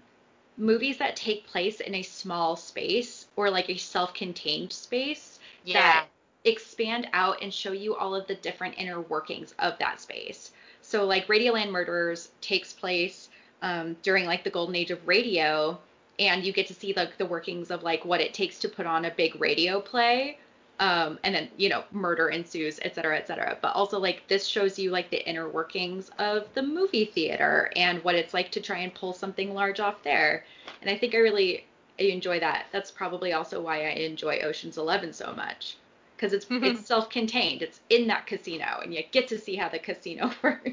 [0.57, 5.75] movies that take place in a small space or like a self-contained space yeah.
[5.75, 6.07] that
[6.47, 10.53] expand out and show you all of the different inner workings of that space.
[10.81, 13.29] So like Radioland Murders takes place
[13.61, 15.79] um, during like the golden age of radio
[16.19, 18.87] and you get to see like the workings of like what it takes to put
[18.87, 20.39] on a big radio play
[20.81, 23.59] um, and then you know murder ensues et cetera et cetera.
[23.61, 28.03] But also like this shows you like the inner workings of the movie theater and
[28.05, 30.45] what it's like to try and pull something large off there.
[30.81, 31.67] And i think i really
[31.99, 32.67] enjoy that.
[32.73, 35.77] That's probably also why i enjoy oceans 11 so much
[36.17, 36.65] because it's mm-hmm.
[36.65, 37.63] it's self-contained.
[37.63, 40.71] It's in that casino and you get to see how the casino works.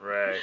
[0.00, 0.40] Right.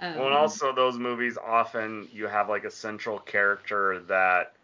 [0.00, 4.54] Um, well, and also those movies often you have like a central character that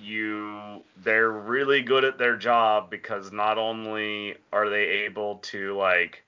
[0.00, 6.24] you they're really good at their job because not only are they able to like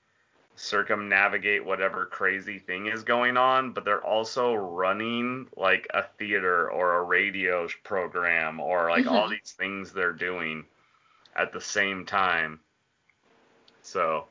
[0.55, 6.97] circumnavigate whatever crazy thing is going on, but they're also running like a theater or
[6.97, 9.15] a radio program or like mm-hmm.
[9.15, 10.63] all these things they're doing
[11.35, 12.59] at the same time.
[13.81, 14.25] So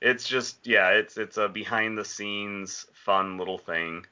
[0.00, 4.04] it's just yeah, it's it's a behind the scenes fun little thing.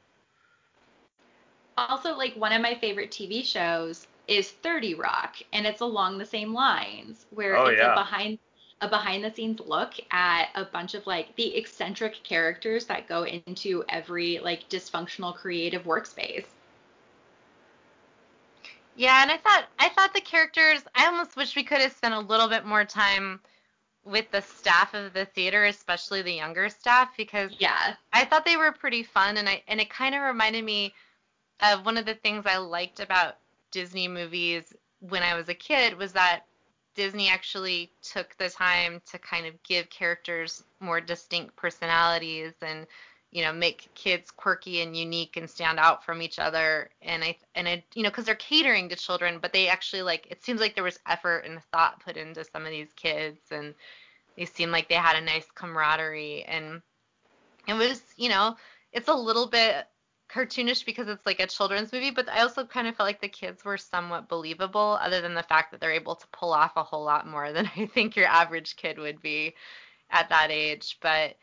[1.76, 6.24] Also, like one of my favorite TV shows is 30 Rock, and it's along the
[6.24, 7.92] same lines where oh, it's yeah.
[7.92, 8.38] a behind
[8.82, 13.24] a behind the scenes look at a bunch of like the eccentric characters that go
[13.24, 16.44] into every like dysfunctional creative workspace.
[18.96, 22.14] Yeah, and I thought I thought the characters I almost wish we could have spent
[22.14, 23.40] a little bit more time
[24.04, 28.56] with the staff of the theater, especially the younger staff, because yeah, I thought they
[28.56, 30.94] were pretty fun, and I and it kind of reminded me
[31.60, 33.36] of one of the things I liked about
[33.76, 36.46] Disney movies when I was a kid was that
[36.94, 42.86] Disney actually took the time to kind of give characters more distinct personalities and
[43.32, 46.88] you know make kids quirky and unique and stand out from each other.
[47.02, 50.26] And i and I you know because they're catering to children but they actually like
[50.30, 53.74] it seems like there was effort and thought put into some of these kids and
[54.38, 56.44] they seemed like they had a nice camaraderie.
[56.44, 56.80] And
[57.68, 58.56] it was you know
[58.90, 59.86] it's a little bit
[60.28, 63.28] cartoonish because it's like a children's movie but i also kind of felt like the
[63.28, 66.82] kids were somewhat believable other than the fact that they're able to pull off a
[66.82, 69.54] whole lot more than i think your average kid would be
[70.10, 71.36] at that age but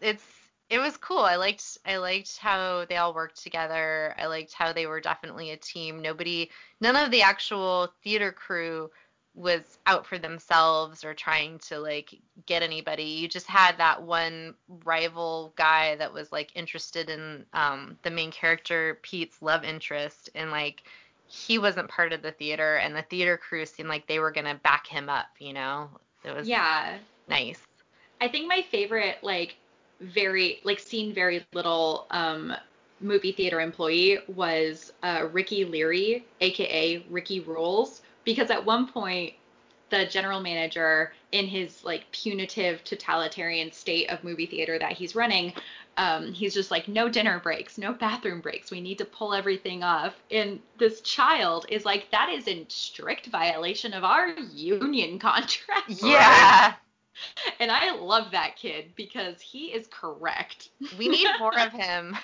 [0.00, 0.24] it's
[0.70, 1.18] it was cool.
[1.18, 4.14] I liked I liked how they all worked together.
[4.16, 6.00] I liked how they were definitely a team.
[6.00, 6.48] Nobody
[6.80, 8.88] none of the actual theater crew
[9.34, 12.14] was out for themselves or trying to like
[12.46, 13.04] get anybody.
[13.04, 14.54] You just had that one
[14.84, 20.50] rival guy that was like interested in um the main character Pete's love interest and
[20.50, 20.82] like
[21.26, 24.46] he wasn't part of the theater and the theater crew seemed like they were going
[24.46, 25.88] to back him up, you know.
[26.24, 26.98] It was Yeah.
[27.28, 27.60] Nice.
[28.20, 29.56] I think my favorite like
[30.00, 32.52] very like seen very little um,
[33.00, 39.34] movie theater employee was uh, Ricky Leary, aka Ricky Rules, because at one point
[39.90, 45.52] the general manager in his like punitive totalitarian state of movie theater that he's running,
[45.96, 48.70] um, he's just like, no dinner breaks, no bathroom breaks.
[48.70, 50.14] We need to pull everything off.
[50.30, 55.88] And this child is like, that is in strict violation of our union contract.
[56.02, 56.74] Yeah.
[57.58, 60.70] And I love that kid because he is correct.
[60.96, 62.16] We need more of him.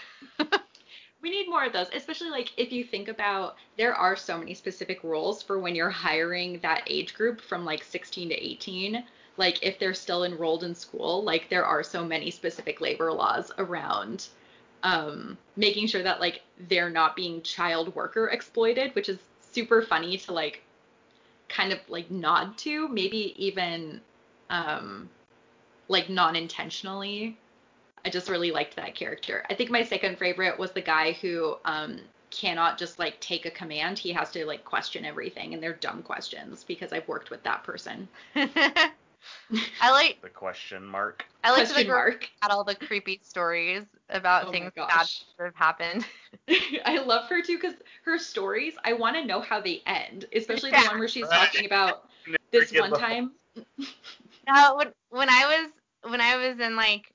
[1.27, 4.55] We need more of those, especially like if you think about there are so many
[4.55, 9.03] specific rules for when you're hiring that age group from like 16 to 18.
[9.37, 13.51] Like if they're still enrolled in school, like there are so many specific labor laws
[13.59, 14.29] around
[14.85, 20.17] um, making sure that like they're not being child worker exploited, which is super funny
[20.19, 20.63] to like
[21.49, 24.01] kind of like nod to, maybe even
[24.49, 25.11] um,
[25.89, 27.37] like non-intentionally
[28.07, 29.45] I just really liked that character.
[29.51, 31.99] I think my second favorite was the guy who um,
[32.31, 33.99] cannot just like take a command.
[33.99, 37.65] He has to like question everything, and they're dumb questions because I've worked with that
[37.65, 38.07] person.
[38.37, 41.27] I like The question mark.
[41.43, 42.31] I like Question the girl mark.
[42.41, 46.07] had all the creepy stories about Oh things that have happened.
[46.85, 48.75] I love her too because her stories.
[48.85, 52.09] I want to know how they end, especially the one where she's talking about
[52.53, 53.33] this one time.
[54.49, 57.13] No, when when I was when I was in like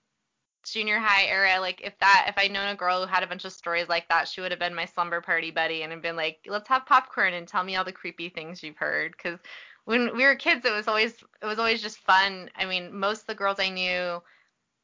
[0.63, 3.45] junior high era, like if that if I'd known a girl who had a bunch
[3.45, 6.15] of stories like that, she would have been my slumber party buddy and have been
[6.15, 9.13] like, let's have popcorn and tell me all the creepy things you've heard.
[9.13, 9.39] Because
[9.85, 12.49] when we were kids, it was always it was always just fun.
[12.55, 14.21] I mean, most of the girls I knew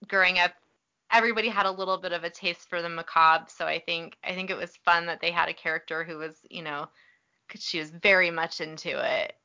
[0.07, 0.53] growing up,
[1.11, 3.45] everybody had a little bit of a taste for the macabre.
[3.49, 6.37] So I think I think it was fun that they had a character who was,
[6.49, 6.89] you know,
[7.49, 9.35] 'cause she was very much into it.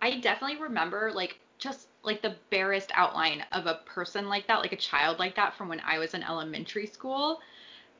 [0.00, 4.72] I definitely remember like just like the barest outline of a person like that, like
[4.72, 7.40] a child like that from when I was in elementary school.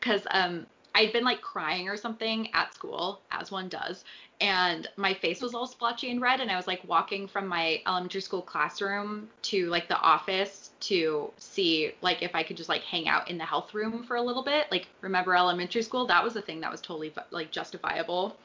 [0.00, 4.04] Cause um I'd been like crying or something at school, as one does,
[4.42, 7.80] and my face was all splotchy and red, and I was like walking from my
[7.86, 12.82] elementary school classroom to like the office to see like if I could just like
[12.82, 14.66] hang out in the health room for a little bit.
[14.70, 16.06] Like remember elementary school?
[16.06, 18.36] That was a thing that was totally like justifiable.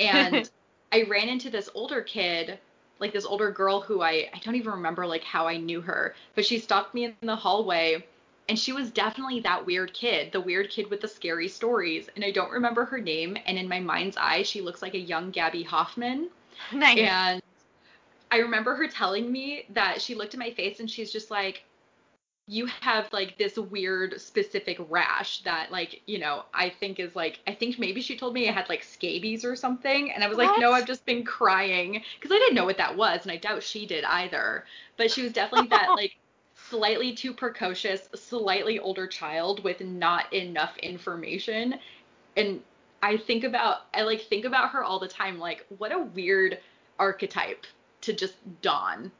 [0.00, 0.50] And
[0.92, 2.58] I ran into this older kid
[2.98, 6.14] like this older girl who I I don't even remember like how I knew her,
[6.34, 8.04] but she stopped me in the hallway
[8.48, 12.24] and she was definitely that weird kid, the weird kid with the scary stories, and
[12.24, 15.30] I don't remember her name and in my mind's eye she looks like a young
[15.30, 16.28] Gabby Hoffman
[16.72, 16.98] nice.
[16.98, 17.42] and
[18.30, 21.64] I remember her telling me that she looked at my face and she's just like
[22.48, 27.40] you have like this weird specific rash that like you know i think is like
[27.46, 30.38] i think maybe she told me i had like scabies or something and i was
[30.38, 33.36] like no i've just been crying because i didn't know what that was and i
[33.36, 34.64] doubt she did either
[34.96, 36.16] but she was definitely that like
[36.54, 41.74] slightly too precocious slightly older child with not enough information
[42.36, 42.60] and
[43.02, 46.58] i think about i like think about her all the time like what a weird
[46.98, 47.66] archetype
[48.00, 49.10] to just don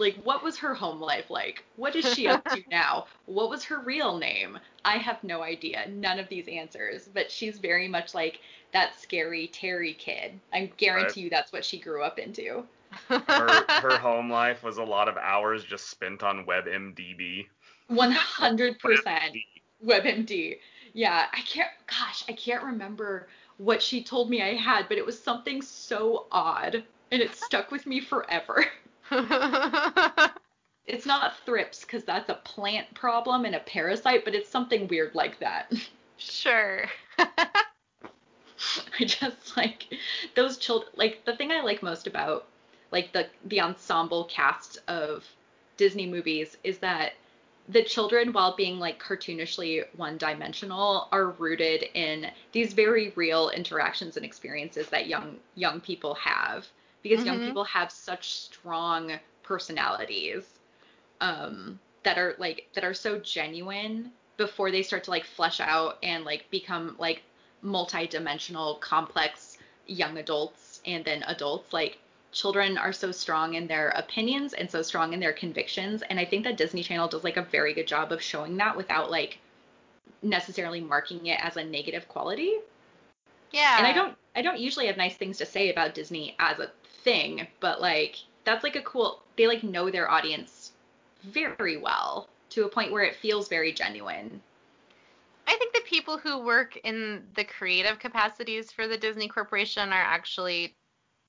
[0.00, 1.64] like, what was her home life like?
[1.76, 3.06] What is she up to now?
[3.26, 4.58] What was her real name?
[4.84, 5.86] I have no idea.
[5.88, 7.08] None of these answers.
[7.12, 8.40] But she's very much like
[8.72, 10.40] that scary Terry kid.
[10.52, 12.64] I guarantee you that's what she grew up into.
[13.08, 13.18] Her
[13.68, 17.46] her home life was a lot of hours just spent on WebMDB.
[17.90, 19.44] 100%
[19.84, 20.58] WebMD.
[20.92, 23.28] Yeah, I can't, gosh, I can't remember
[23.58, 26.84] what she told me I had, but it was something so odd.
[27.12, 28.64] And it stuck with me forever.
[30.90, 35.14] It's not thrips because that's a plant problem and a parasite, but it's something weird
[35.14, 35.72] like that.
[36.16, 36.86] sure.
[37.18, 39.86] I just like
[40.34, 40.90] those children.
[40.96, 42.48] Like the thing I like most about
[42.90, 45.24] like the the ensemble cast of
[45.76, 47.12] Disney movies is that
[47.68, 54.16] the children, while being like cartoonishly one dimensional, are rooted in these very real interactions
[54.16, 56.66] and experiences that young young people have
[57.02, 57.46] because young Mhm.
[57.46, 60.44] people have such strong personalities
[61.20, 65.98] um, that are like that are so genuine before they start to like flesh out
[66.02, 67.22] and like become like
[67.62, 71.98] multi-dimensional complex young adults and then adults like
[72.32, 76.24] children are so strong in their opinions and so strong in their convictions and i
[76.24, 79.38] think that disney channel does like a very good job of showing that without like
[80.22, 82.56] necessarily marking it as a negative quality
[83.52, 83.78] Yeah.
[83.78, 86.70] and I don't I don't usually have nice things to say about Disney as a
[87.04, 90.72] thing, but like that's like a cool they like know their audience
[91.22, 94.40] very well to a point where it feels very genuine.
[95.46, 100.02] I think the people who work in the creative capacities for the Disney Corporation are
[100.02, 100.76] actually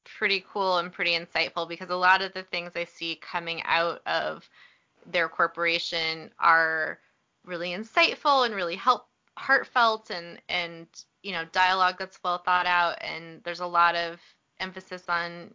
[0.04, 4.02] pretty cool and pretty insightful because a lot of the things I see coming out
[4.06, 4.48] of
[5.06, 7.00] their corporation are
[7.46, 9.08] really insightful and really help
[9.38, 10.88] heartfelt and and
[11.24, 14.20] you know dialogue that's well thought out and there's a lot of
[14.60, 15.52] emphasis on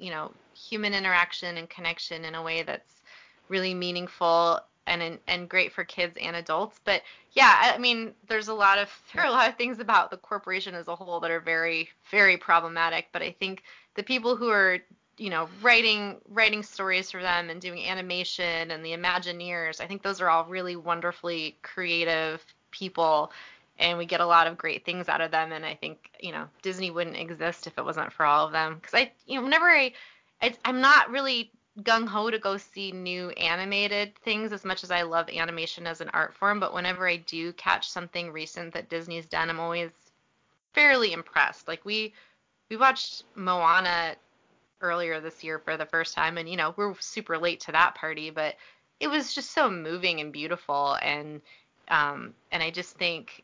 [0.00, 3.02] you know human interaction and connection in a way that's
[3.48, 6.80] really meaningful and and great for kids and adults.
[6.84, 10.10] But yeah, I mean, there's a lot of there are a lot of things about
[10.10, 13.08] the corporation as a whole that are very very problematic.
[13.12, 13.62] But I think
[13.94, 14.78] the people who are
[15.16, 20.02] you know writing writing stories for them and doing animation and the Imagineers, I think
[20.02, 23.32] those are all really wonderfully creative people.
[23.80, 26.32] And we get a lot of great things out of them, and I think you
[26.32, 28.76] know Disney wouldn't exist if it wasn't for all of them.
[28.76, 29.92] Because I, you know, whenever I,
[30.42, 31.50] I, I'm not really
[31.82, 36.00] gung ho to go see new animated things as much as I love animation as
[36.00, 39.90] an art form, but whenever I do catch something recent that Disney's done, I'm always
[40.74, 41.68] fairly impressed.
[41.68, 42.12] Like we
[42.68, 44.14] we watched Moana
[44.80, 47.94] earlier this year for the first time and you know, we're super late to that
[47.94, 48.56] party, but
[48.98, 51.40] it was just so moving and beautiful and
[51.88, 53.42] um and I just think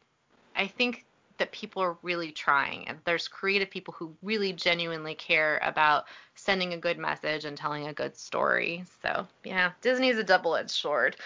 [0.56, 1.04] I think
[1.38, 6.72] that people are really trying and there's creative people who really genuinely care about sending
[6.72, 8.84] a good message and telling a good story.
[9.02, 11.16] So yeah, Disney's a double-edged sword.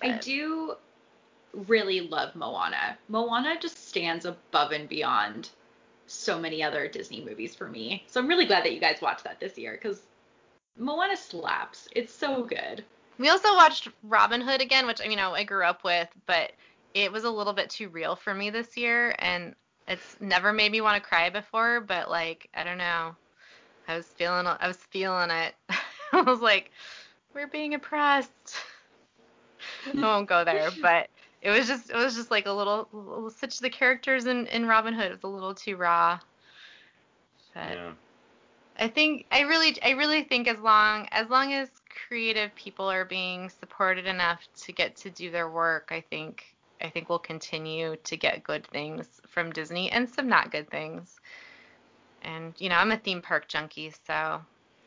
[0.00, 0.08] But...
[0.08, 0.76] I do
[1.52, 2.98] really love Moana.
[3.08, 5.50] Moana just stands above and beyond
[6.06, 8.04] so many other Disney movies for me.
[8.06, 10.02] So I'm really glad that you guys watched that this year because
[10.78, 11.88] Moana slaps.
[11.92, 12.84] It's so good.
[13.18, 16.52] We also watched Robin Hood again, which I, you know I grew up with, but
[16.94, 19.54] it was a little bit too real for me this year, and
[19.88, 21.80] it's never made me want to cry before.
[21.80, 23.14] But like I don't know,
[23.88, 25.54] I was feeling I was feeling it.
[26.12, 26.70] I was like,
[27.34, 28.30] we're being oppressed.
[29.94, 31.08] I won't go there, but
[31.42, 34.94] it was just it was just like a little, such the characters in in Robin
[34.94, 36.18] Hood was a little too raw.
[37.54, 37.92] But yeah.
[38.78, 41.68] I think I really I really think as long as long as
[42.08, 46.88] creative people are being supported enough to get to do their work, I think I
[46.90, 51.18] think we'll continue to get good things from Disney and some not good things.
[52.22, 54.40] And, you know, I'm a theme park junkie, so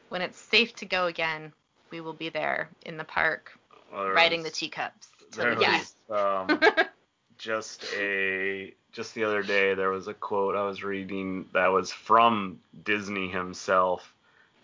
[0.10, 1.54] when it's safe to go again,
[1.92, 3.58] we will be there in the park
[3.92, 5.08] well, riding was, the teacups.
[5.36, 6.60] There was, um,
[7.38, 11.92] just a just the other day there was a quote I was reading that was
[11.92, 14.14] from Disney himself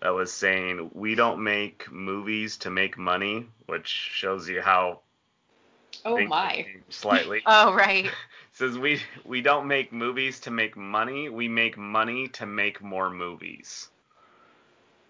[0.02, 5.00] that was saying we don't make movies to make money, which shows you how
[6.04, 6.66] Oh my.
[6.88, 7.42] Slightly.
[7.46, 8.10] oh right.
[8.52, 11.28] says we we don't make movies to make money.
[11.28, 13.88] We make money to make more movies.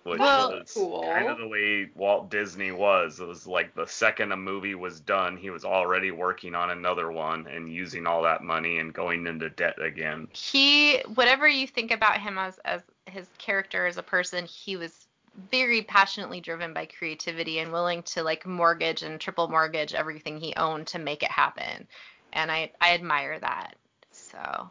[0.06, 1.02] Which well, was cool.
[1.02, 3.18] kind of the way Walt Disney was.
[3.18, 7.10] It was like the second a movie was done, he was already working on another
[7.10, 10.28] one and using all that money and going into debt again.
[10.32, 15.05] He, whatever you think about him as as his character as a person, he was
[15.50, 20.54] very passionately driven by creativity and willing to like mortgage and triple mortgage everything he
[20.56, 21.86] owned to make it happen.
[22.32, 23.76] And I I admire that.
[24.10, 24.70] So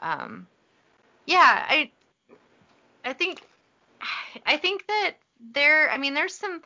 [0.00, 0.46] um
[1.26, 1.90] yeah, I
[3.04, 3.42] I think
[4.46, 5.16] I think that
[5.52, 6.62] there I mean there's some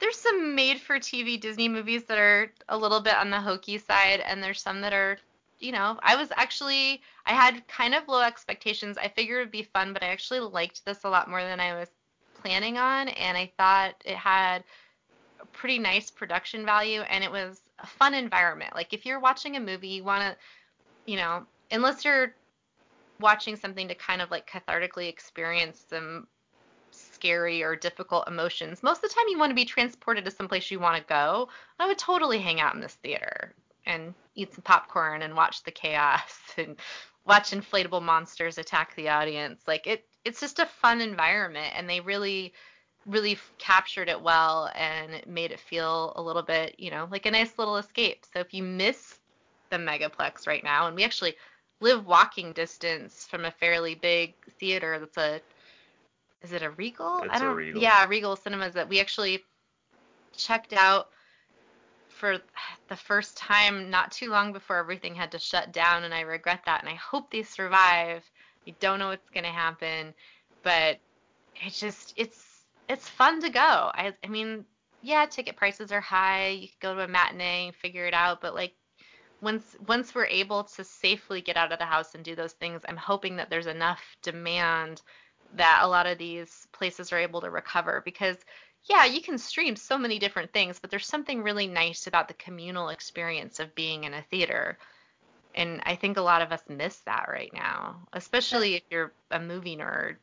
[0.00, 3.78] there's some made for TV Disney movies that are a little bit on the hokey
[3.78, 5.18] side and there's some that are
[5.60, 8.98] you know, I was actually I had kind of low expectations.
[8.98, 11.74] I figured it'd be fun, but I actually liked this a lot more than I
[11.74, 11.88] was
[12.44, 14.64] planning on, and I thought it had
[15.40, 18.74] a pretty nice production value, and it was a fun environment.
[18.74, 20.36] Like if you're watching a movie, you want to,
[21.10, 22.34] you know, unless you're
[23.20, 26.26] watching something to kind of like cathartically experience some
[26.90, 30.70] scary or difficult emotions, most of the time you want to be transported to someplace
[30.70, 31.48] you want to go.
[31.78, 33.54] I would totally hang out in this theater
[33.86, 36.76] and eat some popcorn and watch the chaos and
[37.24, 39.62] watch inflatable monsters attack the audience.
[39.66, 42.52] Like it it's just a fun environment and they really
[43.06, 47.30] really captured it well and made it feel a little bit, you know, like a
[47.30, 48.24] nice little escape.
[48.32, 49.18] So if you miss
[49.70, 51.34] the Megaplex right now and we actually
[51.80, 55.40] live walking distance from a fairly big theater that's a
[56.42, 57.22] is it a Regal?
[57.22, 57.82] It's I don't a Regal.
[57.82, 59.42] Yeah, Regal Cinemas that we actually
[60.36, 61.08] checked out
[62.08, 62.38] for
[62.88, 66.60] the first time not too long before everything had to shut down, and I regret
[66.66, 66.80] that.
[66.80, 68.30] And I hope they survive.
[68.66, 70.14] We don't know what's gonna happen,
[70.62, 70.98] but
[71.56, 73.60] it's just it's it's fun to go.
[73.60, 74.64] I I mean,
[75.02, 76.48] yeah, ticket prices are high.
[76.48, 78.74] You could go to a matinee figure it out, but like
[79.40, 82.82] once once we're able to safely get out of the house and do those things,
[82.88, 85.02] I'm hoping that there's enough demand
[85.56, 88.36] that a lot of these places are able to recover because
[88.84, 92.34] yeah, you can stream so many different things, but there's something really nice about the
[92.34, 94.78] communal experience of being in a theater.
[95.54, 99.40] And I think a lot of us miss that right now, especially if you're a
[99.40, 100.16] movie nerd.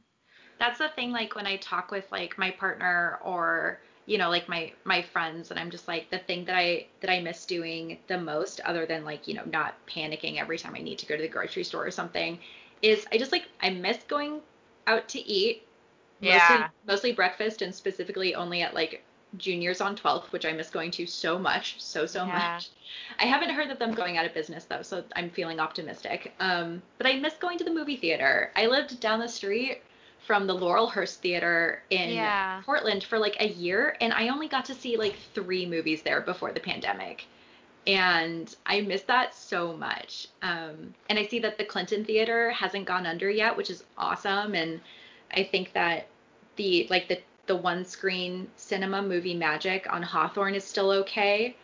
[0.59, 4.47] That's the thing like when I talk with like my partner or you know like
[4.49, 7.97] my my friends and I'm just like the thing that I that I miss doing
[8.07, 11.15] the most other than like you know not panicking every time I need to go
[11.15, 12.39] to the grocery store or something
[12.81, 14.41] is I just like I miss going
[14.87, 15.63] out to eat
[16.19, 16.37] Yeah.
[16.37, 19.03] Mostly, mostly breakfast and specifically only at like
[19.37, 22.53] juniors on 12th, which I miss going to so much, so so Yeah.
[22.55, 22.69] much.
[23.19, 26.33] I haven't heard of them going out of business though, so I'm feeling optimistic.
[26.39, 28.51] Um, but I miss going to the movie theater.
[28.55, 29.81] I lived down the street
[30.27, 32.61] from the Laurelhurst Theater in Yeah.
[32.65, 36.21] Portland for like a year, and I only got to see like three movies there
[36.21, 37.25] before the pandemic.
[37.87, 40.27] And I miss that so much.
[40.43, 44.53] Um, and I see that the Clinton Theater hasn't gone under yet, which is awesome.
[44.53, 44.81] And
[45.33, 46.05] I think that
[46.57, 51.55] the like the the one screen cinema movie magic on Hawthorne is still okay.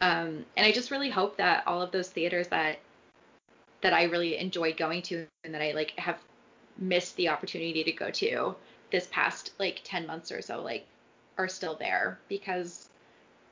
[0.00, 2.78] Um, and I just really hope that all of those theaters that
[3.80, 6.18] that I really enjoyed going to and that I like have
[6.78, 8.54] missed the opportunity to go to
[8.90, 10.86] this past like 10 months or so like
[11.36, 12.88] are still there because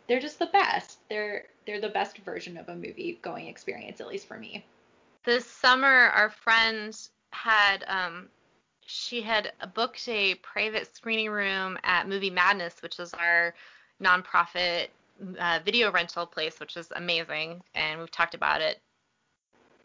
[0.08, 0.98] they're just the best.
[1.08, 4.64] They're they're the best version of a movie going experience at least for me.
[5.24, 8.28] This summer, our friends had um,
[8.86, 13.54] she had booked a private screening room at Movie Madness, which is our
[14.02, 14.88] nonprofit
[15.38, 18.80] uh, video rental place, which is amazing, and we've talked about it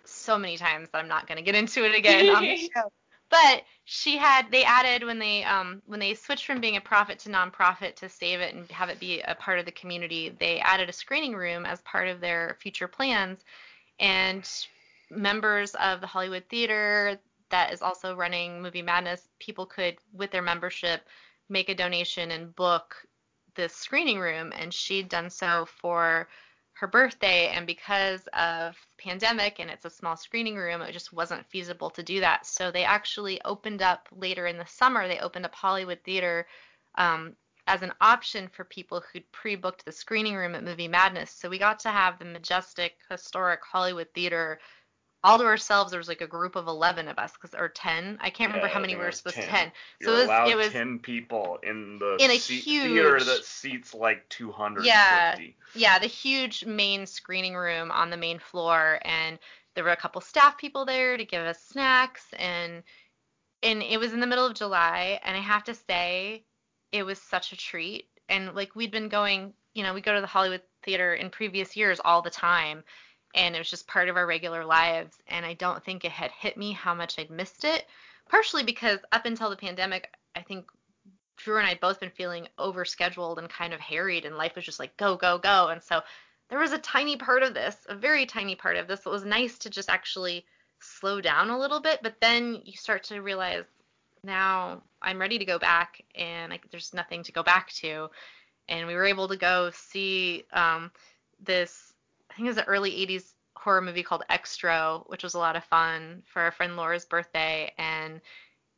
[0.06, 2.92] so many times that I'm not going to get into it again on the show.
[3.30, 7.20] But she had they added when they um when they switched from being a profit
[7.20, 10.60] to nonprofit to save it and have it be a part of the community, they
[10.60, 13.40] added a screening room as part of their future plans
[14.00, 14.50] and
[15.10, 17.20] members of the Hollywood Theater
[17.52, 21.08] that is also running Movie Madness, people could with their membership
[21.50, 22.96] make a donation and book
[23.56, 26.28] this screening room and she'd done so for
[26.74, 31.46] her birthday and because of pandemic and it's a small screening room it just wasn't
[31.48, 32.46] feasible to do that.
[32.46, 36.48] So they actually opened up later in the summer they opened up hollywood theater
[36.96, 37.36] um,
[37.68, 41.32] as an option for people who'd pre-booked the screening room at movie madness.
[41.32, 44.60] So we got to have the majestic historic hollywood theater
[45.24, 48.18] all to ourselves there was like a group of 11 of us 'cause- or 10
[48.22, 49.46] i can't remember how many we were supposed 10.
[49.46, 52.64] to 10 You're so it was, it was 10 people in the in a seat-
[52.64, 54.88] theater that seats like 250.
[54.88, 55.36] Yeah.
[55.74, 59.38] yeah, the huge main screening room on the main floor, and
[59.74, 62.84] there were a couple staff people there to give us snacks, and
[63.64, 66.44] and it was in the middle of July, and I have to say,
[66.92, 68.10] it was such a treat.
[68.28, 71.78] And like we'd been going, you know, we go to the Hollywood Theater in previous
[71.78, 72.84] years all the time,
[73.36, 75.18] and it was just part of our regular lives.
[75.28, 77.86] And I don't think it had hit me how much I'd missed it,
[78.30, 80.70] partially because up until the pandemic, I think
[81.38, 84.66] Drew and I had both been feeling overscheduled and kind of harried, and life was
[84.66, 85.70] just like go, go, go.
[85.70, 86.02] And so
[86.50, 89.26] there was a tiny part of this, a very tiny part of this, that was
[89.26, 90.46] nice to just actually
[90.80, 92.00] slow down a little bit.
[92.04, 93.66] But then you start to realize
[94.24, 98.10] now I'm ready to go back, and like there's nothing to go back to.
[98.70, 100.92] And we were able to go see um,
[101.44, 101.91] this,
[102.32, 105.56] I think it was an early 80s horror movie called Xtro, which was a lot
[105.56, 107.74] of fun for our friend Laura's birthday.
[107.78, 108.22] And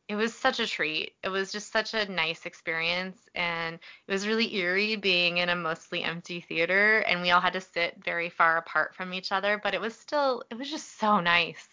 [0.09, 1.13] it was such a treat.
[1.23, 5.55] It was just such a nice experience, and it was really eerie being in a
[5.55, 9.59] mostly empty theater, and we all had to sit very far apart from each other,
[9.63, 11.67] but it was still, it was just so nice.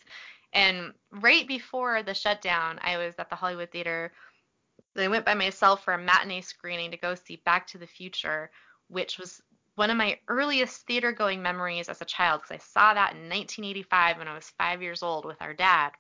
[0.53, 4.13] And right before the shutdown, I was at the Hollywood Theater.
[4.97, 8.51] I went by myself for a matinee screening to go see Back to the Future,
[8.89, 9.41] which was
[9.81, 13.31] one of my earliest theater going memories as a child because I saw that in
[13.31, 15.93] 1985 when I was five years old with our dad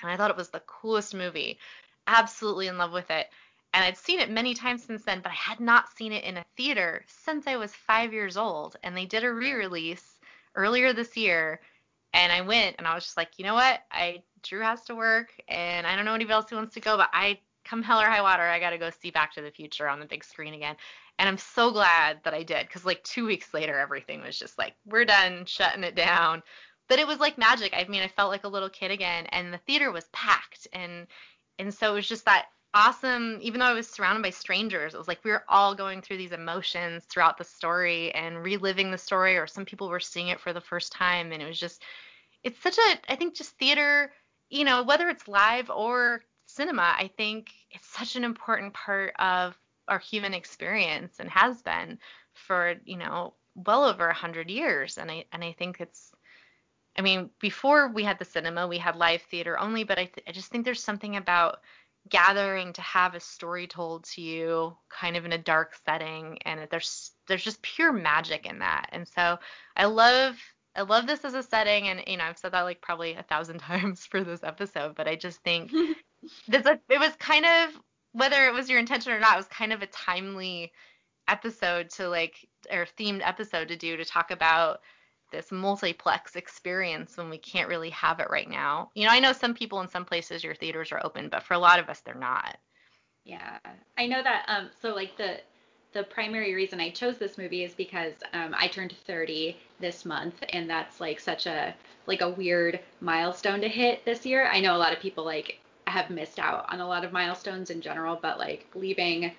[0.00, 1.58] and I thought it was the coolest movie.
[2.06, 3.26] Absolutely in love with it.
[3.74, 6.36] And I'd seen it many times since then, but I had not seen it in
[6.36, 8.76] a theater since I was five years old.
[8.84, 10.20] And they did a re release
[10.54, 11.60] earlier this year.
[12.14, 13.80] And I went and I was just like, you know what?
[13.90, 16.96] I Drew has to work and I don't know anybody else who wants to go,
[16.96, 19.88] but I come hell or high water, I gotta go see Back to the Future
[19.88, 20.76] on the big screen again.
[21.18, 24.58] And I'm so glad that I did, because like two weeks later everything was just
[24.58, 26.42] like, we're done shutting it down
[26.92, 27.72] but it was like magic.
[27.74, 31.06] I mean, I felt like a little kid again, and the theater was packed, and
[31.58, 33.38] and so it was just that awesome.
[33.40, 36.18] Even though I was surrounded by strangers, it was like we were all going through
[36.18, 40.40] these emotions throughout the story and reliving the story, or some people were seeing it
[40.40, 41.82] for the first time, and it was just,
[42.42, 44.12] it's such a, I think, just theater,
[44.50, 46.22] you know, whether it's live or
[46.54, 51.98] cinema, I think it's such an important part of our human experience and has been
[52.34, 56.12] for you know well over a hundred years, and I and I think it's
[56.96, 60.26] I mean, before we had the cinema, we had live theater only, but I, th-
[60.28, 61.60] I just think there's something about
[62.08, 66.66] gathering to have a story told to you kind of in a dark setting and
[66.70, 68.88] there's there's just pure magic in that.
[68.92, 69.38] And so
[69.76, 70.36] I love
[70.74, 73.22] I love this as a setting and you know, I've said that like probably a
[73.22, 75.70] thousand times for this episode, but I just think
[76.48, 77.80] this it was kind of
[78.12, 80.72] whether it was your intention or not, it was kind of a timely
[81.28, 84.80] episode to like or themed episode to do to talk about
[85.30, 88.90] this multiplex experience when we can't really have it right now.
[88.94, 91.54] You know, I know some people in some places your theaters are open, but for
[91.54, 92.58] a lot of us they're not.
[93.24, 93.58] Yeah,
[93.96, 94.44] I know that.
[94.48, 95.40] Um, so like the
[95.92, 100.42] the primary reason I chose this movie is because um, I turned 30 this month,
[100.50, 101.74] and that's like such a
[102.06, 104.48] like a weird milestone to hit this year.
[104.50, 105.60] I know a lot of people like
[105.92, 109.32] have missed out on a lot of milestones in general, but like leaving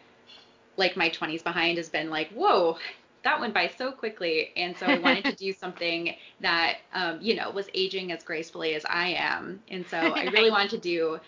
[0.77, 2.77] like my 20s behind has been like, whoa,
[3.23, 4.51] that went by so quickly.
[4.55, 8.75] And so I wanted to do something that, um, you know, was aging as gracefully
[8.75, 9.61] as I am.
[9.69, 11.19] And so I really wanted to do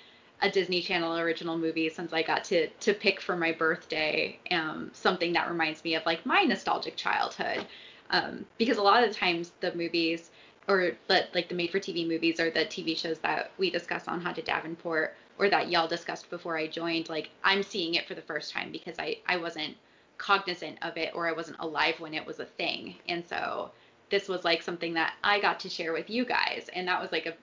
[0.41, 4.91] a Disney Channel original movie since I got to to pick for my birthday um,
[4.93, 7.65] something that reminds me of like my nostalgic childhood.
[8.09, 10.30] Um, because a lot of the times the movies
[10.68, 14.07] or the like the made for TV movies or the TV shows that we discuss
[14.07, 18.16] on Haunted Davenport or that y'all discussed before I joined, like I'm seeing it for
[18.16, 19.76] the first time because I I wasn't
[20.18, 22.95] cognizant of it or I wasn't alive when it was a thing.
[23.07, 23.72] And so
[24.09, 27.11] this was like something that I got to share with you guys and that was
[27.11, 27.34] like a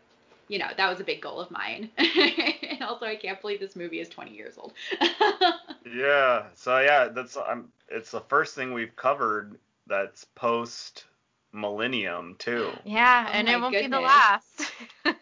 [0.49, 1.89] you know, that was a big goal of mine.
[1.97, 4.73] and also I can't believe this movie is 20 years old.
[5.95, 6.47] yeah.
[6.55, 11.07] So yeah, that's um it's the first thing we've covered that's post
[11.53, 12.71] millennium too.
[12.85, 14.73] Yeah, Oh and it won't be the last.
[15.05, 15.13] yeah,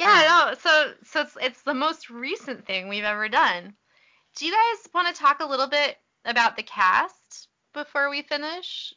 [0.00, 0.48] oh.
[0.50, 0.54] no.
[0.60, 3.74] So so it's it's the most recent thing we've ever done.
[4.36, 8.94] Do you guys want to talk a little bit about the cast before we finish?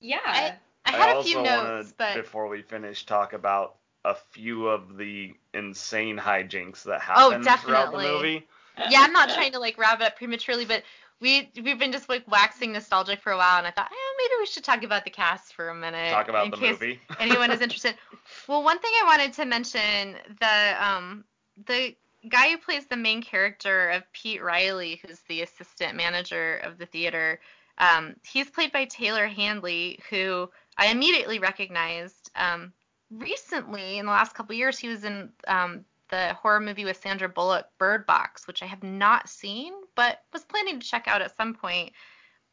[0.00, 0.56] yeah.
[0.86, 5.34] I had a few notes, but before we finish, talk about a few of the
[5.52, 8.30] insane hijinks that oh, happened Oh, happen throughout the definitely.
[8.34, 8.48] movie.
[8.88, 10.82] yeah, I'm not trying to like wrap it up prematurely, but
[11.20, 14.40] we we've been just like waxing nostalgic for a while, and I thought, eh, maybe
[14.40, 16.10] we should talk about the cast for a minute.
[16.10, 17.00] Talk about in the case movie.
[17.20, 17.94] anyone is interested.
[18.48, 21.24] Well, one thing I wanted to mention the um
[21.66, 21.94] the
[22.28, 26.86] guy who plays the main character of Pete Riley, who's the assistant manager of the
[26.86, 27.40] theater.
[27.78, 32.30] Um, he's played by Taylor Handley, who I immediately recognized.
[32.34, 32.72] Um,
[33.10, 37.28] recently, in the last couple years, he was in um, the horror movie with Sandra
[37.28, 41.36] Bullock, Bird Box, which I have not seen, but was planning to check out at
[41.36, 41.92] some point.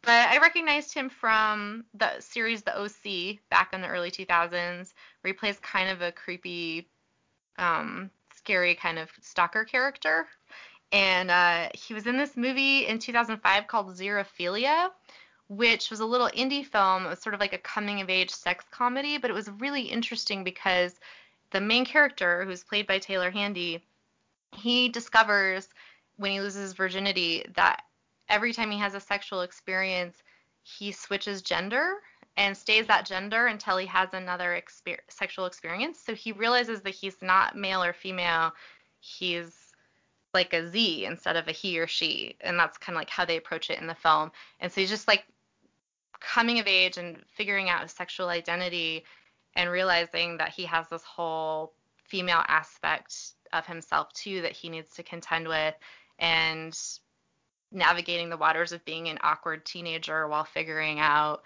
[0.04, 5.34] But I recognized him from the series The OC back in the early 2000s, where
[5.34, 6.88] he plays kind of a creepy,
[7.58, 10.28] um, scary kind of stalker character.
[10.92, 14.90] And uh, he was in this movie in 2005 called Zerophilia,
[15.50, 17.06] which was a little indie film.
[17.06, 19.82] It was sort of like a coming of age sex comedy, but it was really
[19.82, 20.94] interesting because
[21.52, 23.84] the main character, who's played by Taylor Handley,
[24.54, 25.70] he discovers
[26.18, 27.84] when he loses virginity that
[28.30, 30.24] every time he has a sexual experience,
[30.64, 31.98] he switches gender
[32.36, 36.00] and stays that gender until he has another exper- sexual experience.
[36.00, 38.54] So he realizes that he's not male or female,
[39.00, 39.74] he's
[40.34, 42.36] like a Z instead of a he or she.
[42.42, 44.32] And that's kind of like how they approach it in the film.
[44.60, 45.26] And so he's just like
[46.20, 49.04] coming of age and figuring out his sexual identity
[49.58, 51.74] and realizing that he has this whole
[52.06, 55.74] female aspect of himself too that he needs to contend with
[56.20, 56.80] and
[57.72, 61.44] navigating the waters of being an awkward teenager while figuring out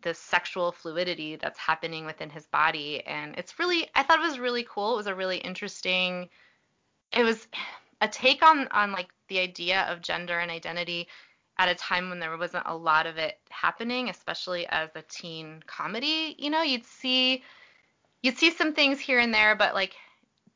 [0.00, 4.38] the sexual fluidity that's happening within his body and it's really I thought it was
[4.38, 4.94] really cool.
[4.94, 6.28] It was a really interesting
[7.12, 7.46] it was
[8.00, 11.08] a take on on like the idea of gender and identity
[11.58, 15.62] at a time when there wasn't a lot of it happening, especially as a teen
[15.66, 16.34] comedy.
[16.38, 17.42] You know, you'd see
[18.22, 19.94] you'd see some things here and there, but like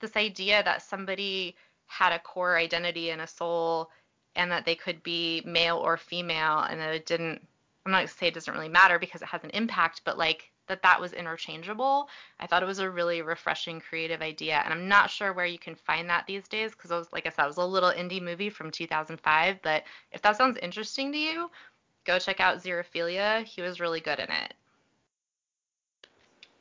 [0.01, 3.91] this idea that somebody had a core identity and a soul
[4.35, 7.41] and that they could be male or female and that it didn't
[7.85, 10.51] I'm not to say it doesn't really matter because it has an impact, but like
[10.69, 12.09] that that was interchangeable.
[12.41, 15.59] I thought it was a really refreshing creative idea and I'm not sure where you
[15.59, 17.91] can find that these days because I was like I said it was a little
[17.91, 21.51] indie movie from 2005, but if that sounds interesting to you,
[22.05, 23.45] go check out Zerophilia.
[23.45, 24.55] He was really good in it.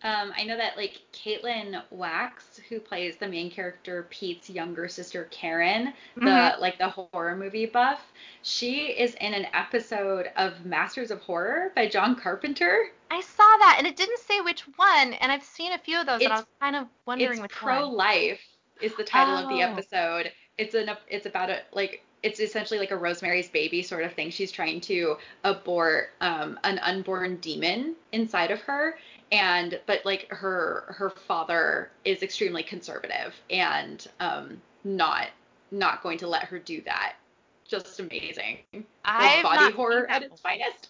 [0.06, 5.28] Um, I know that like Caitlin Wachs, who plays the main character Pete's younger sister
[5.32, 6.60] Karen, the Mhm.
[6.60, 11.88] like the horror movie buff, she is in an episode of Masters of Horror by
[11.88, 12.92] John Carpenter.
[13.10, 16.06] I saw that and it didn't say which one and I've seen a few of
[16.06, 17.98] those and I It's- was kind of wondering It's which pro one.
[17.98, 18.42] life
[18.82, 19.72] is the title of the Oh.
[19.72, 20.32] episode.
[20.60, 24.32] It's an it's about a like it's essentially like a Rosemary's Baby sort of thing.
[24.32, 28.98] She's trying to abort um, an unborn demon inside of her,
[29.32, 35.28] and but like her her father is extremely conservative and um, not
[35.72, 37.16] not going to let her do that.
[37.68, 38.60] Just amazing.
[39.04, 40.90] I've body not horror at its finest.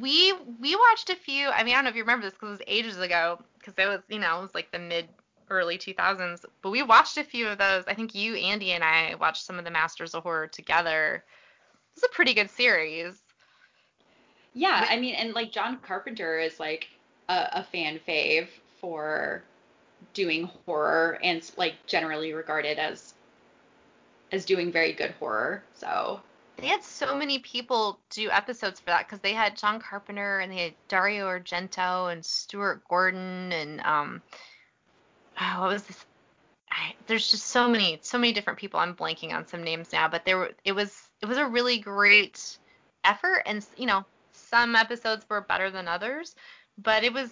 [0.00, 2.48] we we watched a few i mean i don't know if you remember this because
[2.48, 5.06] it was ages ago because it was you know it was like the mid
[5.48, 9.14] early 2000s but we watched a few of those i think you andy and i
[9.20, 11.22] watched some of the masters of horror together
[11.94, 13.22] it's a pretty good series
[14.56, 16.88] Yeah, But- I mean, and like John Carpenter is like
[17.28, 18.48] a, a fan fave
[18.80, 19.44] for
[20.14, 23.14] doing horror and like generally regarded as
[24.32, 25.62] as doing very good horror.
[25.74, 26.20] So
[26.56, 30.50] they had so many people do episodes for that because they had John Carpenter and
[30.50, 34.22] they had Dario Argento and Stuart Gordon and um,
[35.38, 36.06] oh, what was this?
[36.70, 38.80] I, there's just so many, so many different people.
[38.80, 41.78] I'm blanking on some names now, but there were, it was, it was a really
[41.78, 42.58] great
[43.04, 44.04] effort, and you know,
[44.48, 46.34] some episodes were better than others,
[46.78, 47.30] but it was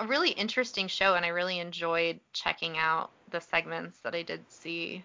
[0.00, 4.50] a really interesting show, and I really enjoyed checking out the segments that I did
[4.50, 5.04] see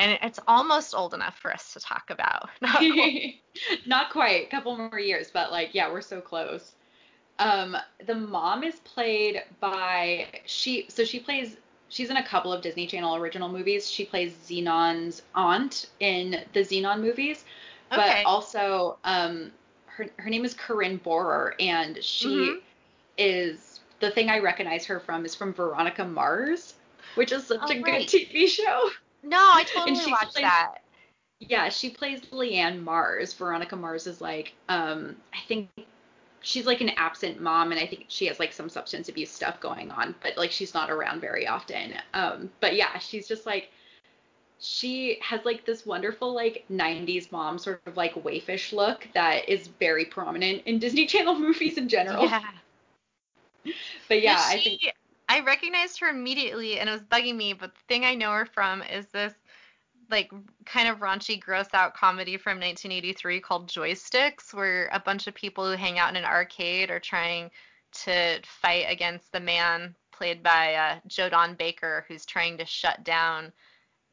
[0.00, 2.48] and it's almost old enough for us to talk about.
[2.62, 3.34] Not quite.
[3.86, 4.46] Not quite.
[4.46, 6.72] A couple more years, but like, yeah, we're so close.
[7.38, 10.86] Um, the mom is played by she.
[10.88, 11.58] So she plays.
[11.90, 13.90] She's in a couple of Disney Channel original movies.
[13.90, 17.44] She plays Zenon's aunt in the Xenon movies,
[17.90, 18.22] but okay.
[18.22, 19.50] also um,
[19.96, 22.58] her her name is Corinne Bohrer, and she mm-hmm.
[23.18, 26.74] is the thing I recognize her from is from Veronica Mars,
[27.14, 28.08] which is such oh, a right.
[28.08, 28.90] good TV show.
[29.22, 30.78] No, I totally watched plays, that.
[31.40, 33.32] Yeah, she plays Leanne Mars.
[33.32, 35.68] Veronica Mars is like, um, I think
[36.40, 39.60] she's like an absent mom, and I think she has like some substance abuse stuff
[39.60, 41.94] going on, but like she's not around very often.
[42.14, 43.70] Um, but yeah, she's just like
[44.60, 49.68] she has like this wonderful like 90s mom sort of like waifish look that is
[49.68, 52.24] very prominent in Disney Channel movies in general.
[52.24, 52.42] Yeah.
[54.08, 54.94] But yeah, she, I think
[55.28, 58.46] I recognized her immediately and it was bugging me, but the thing I know her
[58.46, 59.32] from is this
[60.10, 60.30] like
[60.66, 65.70] kind of raunchy gross out comedy from 1983 called Joysticks where a bunch of people
[65.70, 67.50] who hang out in an arcade are trying
[67.92, 73.04] to fight against the man played by uh, Joe Don Baker who's trying to shut
[73.04, 73.52] down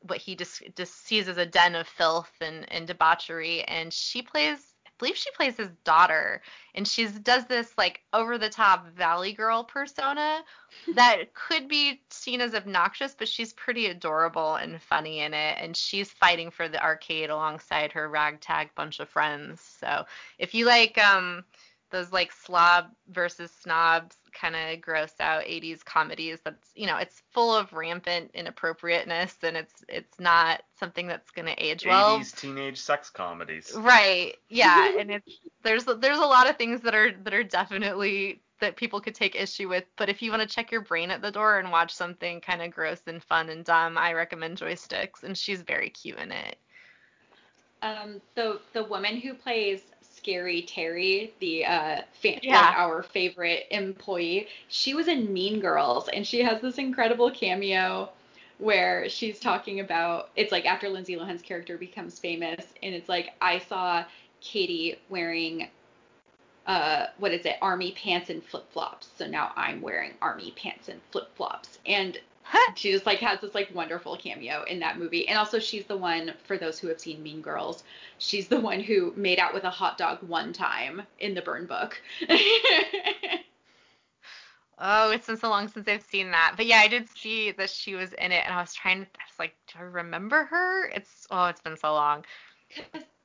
[0.01, 4.21] what he just, just sees as a den of filth and, and debauchery and she
[4.21, 6.41] plays I believe she plays his daughter
[6.73, 10.41] and she does this like over the top valley girl persona
[10.95, 15.75] that could be seen as obnoxious but she's pretty adorable and funny in it and
[15.75, 19.61] she's fighting for the arcade alongside her ragtag bunch of friends.
[19.79, 20.05] So
[20.39, 21.43] if you like um
[21.89, 27.21] those like slob versus snobs kind of gross out 80s comedies that's you know it's
[27.31, 32.19] full of rampant inappropriateness and it's it's not something that's going to age 80s well.
[32.19, 33.73] 80s teenage sex comedies.
[33.75, 34.35] Right.
[34.49, 34.91] Yeah.
[34.97, 38.99] And it's there's there's a lot of things that are that are definitely that people
[38.99, 41.59] could take issue with but if you want to check your brain at the door
[41.59, 45.61] and watch something kind of gross and fun and dumb i recommend joysticks and she's
[45.61, 46.57] very cute in it.
[47.83, 49.81] Um the the woman who plays
[50.27, 52.61] Scary Terry, the uh, yeah.
[52.61, 58.09] like our favorite employee, she was in Mean Girls, and she has this incredible cameo
[58.57, 63.35] where she's talking about it's like after Lindsay Lohan's character becomes famous, and it's like
[63.39, 64.03] I saw
[64.41, 65.69] Katie wearing
[66.65, 69.07] uh, what is it, army pants and flip flops.
[69.17, 71.79] So now I'm wearing army pants and flip flops.
[71.85, 72.19] And
[72.75, 75.27] she just like has this like wonderful cameo in that movie.
[75.27, 77.83] And also she's the one for those who have seen Mean Girls,
[78.17, 81.65] she's the one who made out with a hot dog one time in the burn
[81.65, 82.01] book.
[84.79, 86.53] oh, it's been so long since I've seen that.
[86.57, 89.05] But yeah, I did see that she was in it and I was trying to
[89.05, 90.87] I was like, do I remember her?
[90.89, 92.25] It's oh, it's been so long.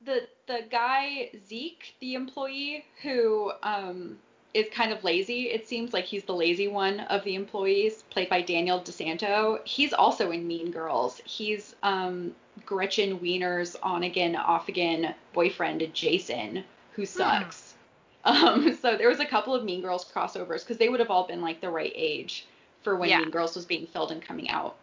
[0.05, 4.17] The the guy Zeke, the employee who um
[4.53, 5.49] is kind of lazy.
[5.49, 9.59] It seems like he's the lazy one of the employees, played by Daniel DeSanto.
[9.65, 11.21] He's also in Mean Girls.
[11.25, 12.35] He's um,
[12.65, 17.07] Gretchen Wiener's on again, off again boyfriend, Jason, who hmm.
[17.07, 17.71] sucks.
[17.71, 17.73] Hmm.
[18.25, 21.27] Um, so there was a couple of Mean Girls crossovers because they would have all
[21.27, 22.47] been like the right age
[22.81, 23.19] for when yeah.
[23.19, 24.77] Mean Girls was being filmed and coming out.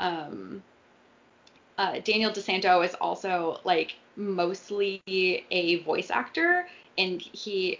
[0.00, 0.60] Um,
[1.78, 6.66] uh, Daniel DeSanto is also like mostly a voice actor,
[6.98, 7.78] and he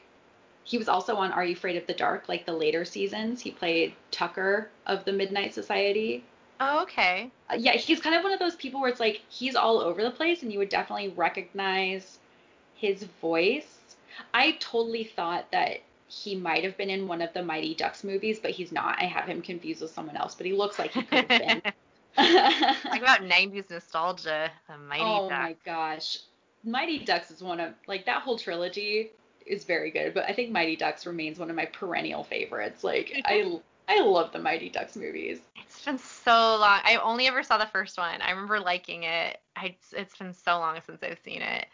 [0.69, 3.41] he was also on Are You Afraid of the Dark, like the later seasons.
[3.41, 6.23] He played Tucker of the Midnight Society.
[6.61, 7.31] Oh, okay.
[7.51, 10.03] Uh, yeah, he's kind of one of those people where it's like he's all over
[10.03, 12.19] the place and you would definitely recognize
[12.75, 13.79] his voice.
[14.35, 18.39] I totally thought that he might have been in one of the Mighty Ducks movies,
[18.39, 19.01] but he's not.
[19.01, 21.63] I have him confused with someone else, but he looks like he could have been.
[22.19, 25.35] Talk about 90s nostalgia, the Mighty oh Ducks.
[25.35, 26.19] Oh my gosh.
[26.63, 29.13] Mighty Ducks is one of like that whole trilogy
[29.49, 32.85] is very good, but I think Mighty Ducks remains one of my perennial favorites.
[32.85, 35.41] Like I I love the Mighty Ducks movies.
[35.57, 36.81] It's been so long.
[36.85, 38.21] I only ever saw the first one.
[38.21, 39.39] I remember liking it.
[39.57, 41.67] I it's been so long since I've seen it.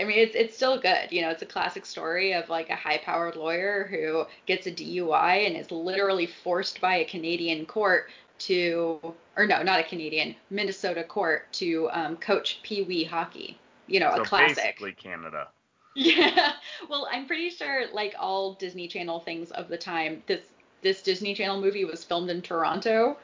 [0.00, 1.10] I mean, it's it's still good.
[1.10, 5.46] You know, it's a classic story of like a high-powered lawyer who gets a DUI
[5.46, 8.10] and is literally forced by a Canadian court
[8.40, 13.58] to, or no, not a Canadian, Minnesota court to um, coach Pee Wee hockey.
[13.86, 14.56] You know, so a classic.
[14.56, 15.48] Basically, Canada.
[15.94, 16.52] Yeah.
[16.88, 20.40] Well, I'm pretty sure like all Disney Channel things of the time, this
[20.80, 23.18] this Disney Channel movie was filmed in Toronto.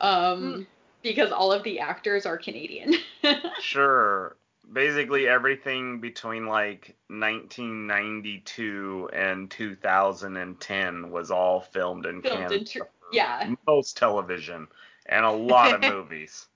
[0.00, 0.66] Um, mm.
[1.02, 2.94] because all of the actors are Canadian.
[3.60, 4.36] Sure.
[4.72, 12.54] Basically everything between like 1992 and 2010 was all filmed in Filmed Canada.
[12.56, 13.54] in Tur- yeah.
[13.66, 14.66] Most television
[15.06, 16.46] and a lot of movies.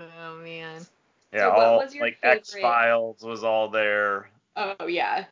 [0.00, 0.86] Oh man.
[1.36, 4.30] Yeah, what all was your like favorite- X Files was all there.
[4.56, 5.24] oh yeah.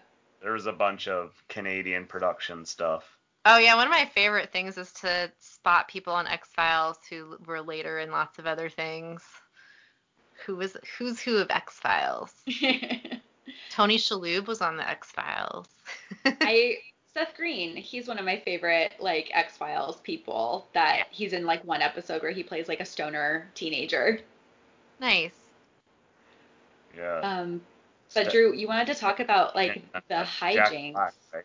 [0.42, 3.04] There was a bunch of Canadian production stuff.
[3.46, 7.36] Oh yeah, one of my favorite things is to spot people on X Files who
[7.46, 9.22] were later in lots of other things.
[10.46, 12.32] Who was who's who of X Files?
[13.70, 15.68] Tony Shalhoub was on the X Files.
[16.24, 16.76] I
[17.14, 20.66] Seth Green, he's one of my favorite like X Files people.
[20.74, 24.20] That he's in like one episode where he plays like a stoner teenager.
[25.00, 25.32] nice.
[26.96, 27.20] Yeah.
[27.20, 27.60] Um,
[28.14, 30.92] but Drew, you wanted to talk about like the Jack hijinks.
[30.92, 31.44] Black, right?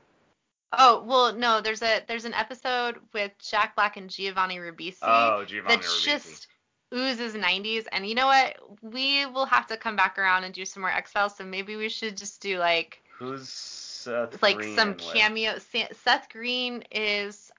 [0.77, 1.61] Oh well, no.
[1.61, 6.03] There's a there's an episode with Jack Black and Giovanni Ribisi Oh, Giovanni that Ribisi.
[6.05, 6.47] just
[6.93, 7.85] oozes 90s.
[7.91, 8.57] And you know what?
[8.83, 11.35] We will have to come back around and do some more X Files.
[11.35, 15.03] So maybe we should just do like Who's Seth like Green some in with?
[15.13, 15.55] cameo.
[15.59, 17.51] Seth Green is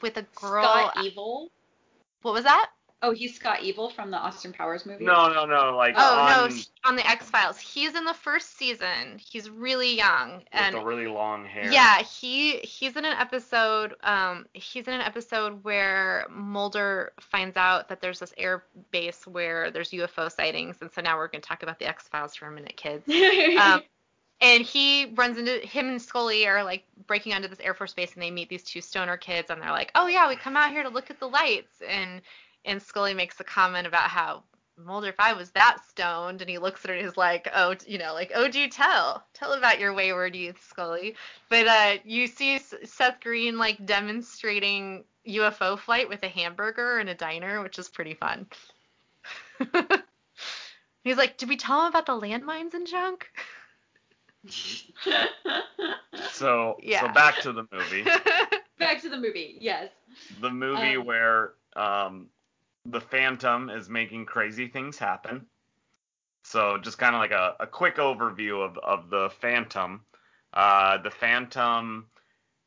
[0.00, 0.64] with a girl.
[0.64, 1.50] Scott Evil.
[2.22, 2.70] What was that?
[3.04, 5.04] Oh, he's Scott Evil from the Austin Powers movie.
[5.04, 5.76] No, no, no.
[5.76, 7.58] Like Oh on, no, he- on the X Files.
[7.58, 9.18] He's in the first season.
[9.18, 11.70] He's really young with and the really long hair.
[11.70, 13.94] yeah, he he's in an episode.
[14.02, 19.70] Um, he's in an episode where Mulder finds out that there's this air base where
[19.70, 22.50] there's UFO sightings, and so now we're gonna talk about the X Files for a
[22.50, 23.04] minute, kids.
[23.60, 23.82] Um,
[24.40, 28.12] and he runs into him and Scully are like breaking onto this Air Force base,
[28.14, 30.70] and they meet these two stoner kids, and they're like, "Oh yeah, we come out
[30.72, 32.20] here to look at the lights," and
[32.64, 34.42] and Scully makes a comment about how
[34.76, 37.76] Mulder, if I was that stoned, and he looks at her and he's like, "Oh,
[37.86, 41.14] you know, like, oh, do you tell, tell about your wayward youth, Scully."
[41.48, 47.14] But uh, you see Seth Green like demonstrating UFO flight with a hamburger in a
[47.14, 48.46] diner, which is pretty fun.
[51.04, 53.28] He's like, "Did we tell him about the landmines and junk?"
[56.32, 57.02] So, Yeah.
[57.02, 58.04] so back to the movie.
[58.78, 59.56] Back to the movie.
[59.60, 59.88] Yes.
[60.40, 62.26] the movie Um, where um,
[62.86, 65.46] the Phantom is making crazy things happen.
[66.42, 70.02] So just kind of like a, a quick overview of, of the Phantom.
[70.52, 72.06] Uh, the Phantom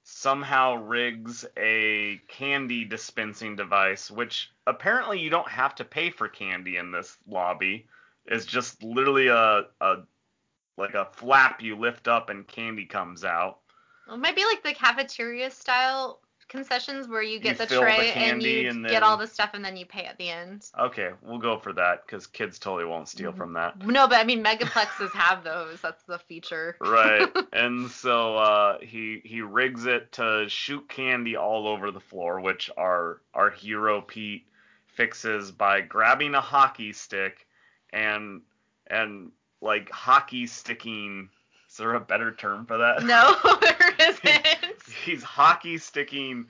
[0.04, 6.78] somehow rigs a candy dispensing device, which apparently you don't have to pay for candy
[6.78, 7.88] in this lobby.
[8.26, 9.96] It's just literally a, a
[10.78, 13.60] like a flap you lift up and candy comes out.
[14.12, 17.86] It might be like the cafeteria style concessions where you get You the fill the
[17.88, 20.66] tray and you and get all the stuff and then you pay at the end.
[20.80, 23.38] Okay, we'll go for that because kids totally won't steal Mhm.
[23.38, 23.78] from that.
[23.86, 25.82] No, but I mean megaplexes have those.
[25.82, 26.78] That's the feature.
[26.80, 32.40] right and so uh, he he rigs it to shoot candy all over the floor
[32.40, 34.46] which our our hero pete
[34.88, 37.46] fixes by grabbing a hockey stick
[37.92, 38.42] and
[38.88, 39.32] and
[39.62, 41.30] like hockey sticking
[41.78, 44.82] is there a better term for that No, there isn't.
[45.06, 46.48] he's hockey sticking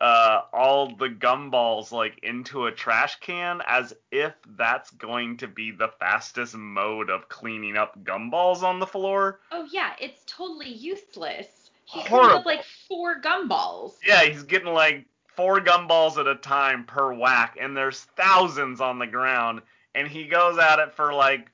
[0.00, 5.72] uh, all the gumballs like into a trash can as if that's going to be
[5.72, 9.40] the fastest mode of cleaning up gumballs on the floor.
[9.50, 11.48] Oh yeah, it's totally useless.
[11.84, 12.36] He cleans Horrible.
[12.38, 13.94] up like four gumballs.
[14.06, 15.04] Yeah, he's getting like
[15.34, 19.62] four gumballs at a time per whack, and there's thousands on the ground,
[19.96, 21.50] and he goes at it for like,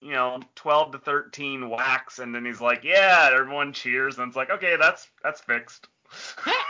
[0.00, 4.36] you know, 12 to 13 whacks, and then he's like, yeah, everyone cheers, and it's
[4.36, 5.88] like, okay, that's that's fixed.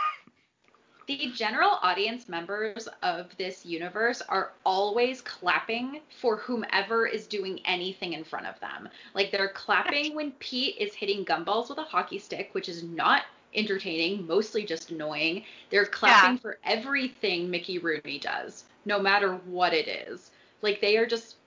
[1.07, 8.11] The general audience members of this universe are always clapping for whomever is doing anything
[8.11, 8.89] in front of them.
[9.13, 13.23] Like they're clapping when Pete is hitting gumballs with a hockey stick, which is not
[13.55, 15.45] entertaining, mostly just annoying.
[15.69, 20.31] They're clapping for everything Mickey Rooney does, no matter what it is.
[20.61, 21.37] Like they are just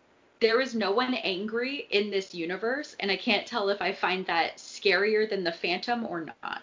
[0.41, 4.27] there is no one angry in this universe, and I can't tell if I find
[4.27, 6.63] that scarier than the Phantom or not.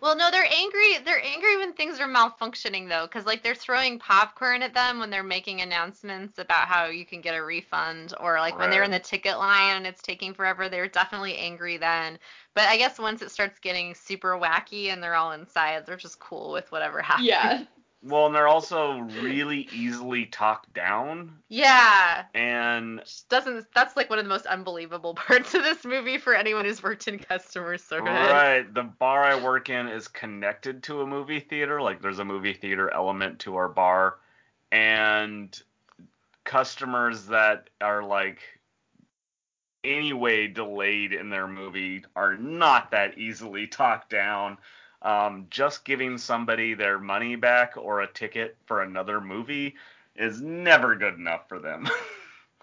[0.00, 0.98] Well, no, they're angry.
[1.04, 5.10] They're angry when things are malfunctioning though, because like they're throwing popcorn at them when
[5.10, 8.90] they're making announcements about how you can get a refund, or like when they're in
[8.90, 10.68] the ticket line and it's taking forever.
[10.68, 12.18] They're definitely angry then.
[12.54, 16.18] But I guess once it starts getting super wacky and they're all inside, they're just
[16.18, 17.28] cool with whatever happens.
[17.28, 17.64] Yeah.
[18.04, 22.24] Well, and they're also really easily talked down, Yeah.
[22.34, 23.64] and Just doesn't.
[23.74, 27.06] That's like one of the most unbelievable parts of this movie for anyone who's worked
[27.06, 28.08] in customer service.
[28.08, 28.74] Right.
[28.74, 31.80] The bar I work in is connected to a movie theater.
[31.80, 34.16] Like there's a movie theater element to our bar.
[34.72, 35.56] And
[36.44, 38.40] customers that are like
[39.84, 44.58] anyway delayed in their movie are not that easily talked down.
[45.02, 49.74] Um, just giving somebody their money back or a ticket for another movie
[50.16, 51.88] is never good enough for them.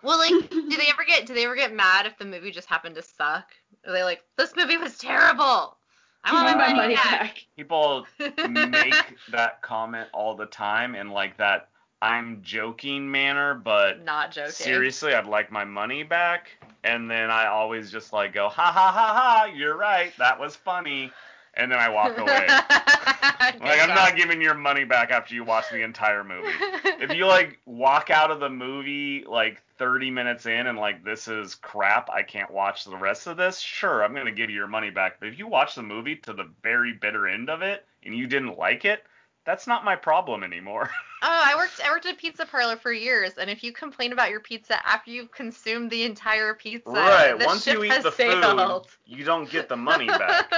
[0.01, 2.69] Well, like, do they ever get do they ever get mad if the movie just
[2.69, 3.51] happened to suck?
[3.85, 5.75] Are they like, this movie was terrible?
[6.23, 7.03] I want Give my money back.
[7.19, 7.45] back.
[7.57, 8.05] People
[8.49, 8.95] make
[9.31, 11.67] that comment all the time in like that
[12.01, 14.51] I'm joking manner, but Not joking.
[14.51, 16.49] seriously, I'd like my money back.
[16.85, 20.55] And then I always just like go, ha ha ha ha, you're right, that was
[20.55, 21.11] funny.
[21.59, 22.47] And then I walk away.
[23.61, 26.53] Like I'm not giving your money back after you watch the entire movie.
[27.01, 31.29] If you like walk out of the movie like 30 minutes in and like this
[31.29, 33.59] is crap, I can't watch the rest of this.
[33.59, 35.19] Sure, I'm gonna give you your money back.
[35.19, 38.27] But if you watch the movie to the very bitter end of it and you
[38.27, 39.03] didn't like it,
[39.45, 40.89] that's not my problem anymore.
[41.21, 44.13] Oh, I worked I worked at a pizza parlor for years, and if you complain
[44.13, 47.37] about your pizza after you've consumed the entire pizza, right.
[47.37, 48.85] Once you eat has the sailed.
[48.85, 50.49] food, you don't get the money back.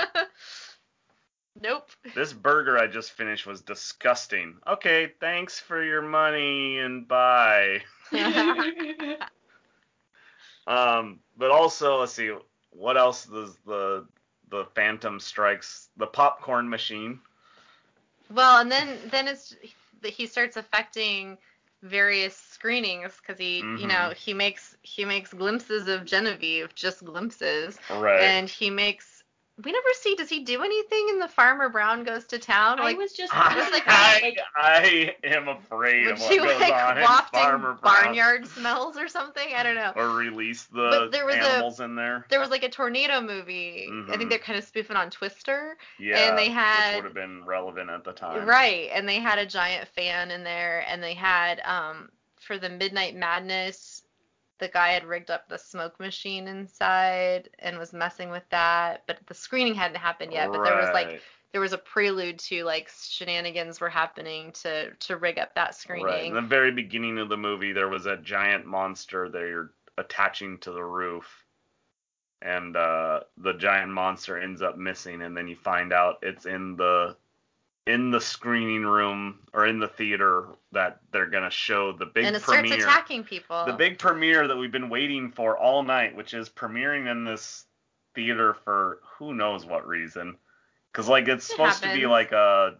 [1.61, 1.89] Nope.
[2.13, 4.57] this burger I just finished was disgusting.
[4.67, 7.81] Okay, thanks for your money and bye.
[10.67, 12.31] Um, but also, let's see,
[12.71, 14.07] what else does the
[14.49, 17.21] the Phantom strikes the popcorn machine?
[18.29, 19.55] well, and then then it's
[20.03, 21.37] he starts affecting
[21.83, 23.87] various screenings because he you Mhm.
[23.87, 28.35] know he makes he makes glimpses of Genevieve, just glimpses, Right.
[28.35, 29.07] and he makes
[29.63, 32.79] we never see does he do anything in the Farmer Brown goes to town Like,
[32.79, 36.59] I like was just I, like, I, like I am afraid of what she goes
[36.59, 38.03] like on in wafting Farmer Brown.
[38.03, 41.79] barnyard smells or something I don't know Or release the But there was a- animals
[41.79, 42.25] in there.
[42.29, 43.87] there was like a tornado movie.
[43.87, 44.17] I Mhm.
[44.17, 45.77] think they're kind of spoofing on Twister.
[45.99, 48.45] Yeah, And they had- which would have been relevant at the time.
[48.45, 48.89] Right.
[48.93, 53.15] And they had a giant fan in there and they had um for the Midnight
[53.15, 53.90] Madness
[54.61, 59.17] the guy had rigged up the smoke machine inside and was messing with that, but
[59.25, 60.51] the screening hadn't happened yet.
[60.51, 65.17] But there was like there was a prelude to like shenanigans were happening to to
[65.17, 66.05] rig up that screening.
[66.05, 66.25] Right.
[66.25, 70.71] In the very beginning of the movie, there was a giant monster they're attaching to
[70.71, 71.25] the roof,
[72.43, 76.75] and uh, the giant monster ends up missing, and then you find out it's in
[76.75, 77.17] the
[77.87, 82.27] in the screening room or in the theater that they're gonna show the big premiere.
[82.27, 83.65] and it starts attacking people.
[83.65, 87.65] The big premiere that we've been waiting for all night, which is premiering in this
[88.13, 90.37] theater for who knows what reason.
[90.91, 92.75] Because like it's It supposed to be like a.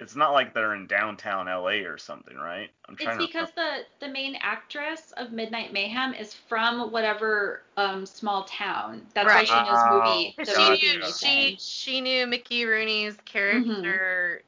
[0.00, 2.68] It's not like they're in downtown LA or something, right?
[2.88, 7.62] I'm trying It's trying because the the main actress of Midnight Mayhem is from whatever
[7.76, 9.02] um small town.
[9.14, 10.34] That's why she knows movie.
[10.44, 14.42] She knew she she knew Mickey Rooney's character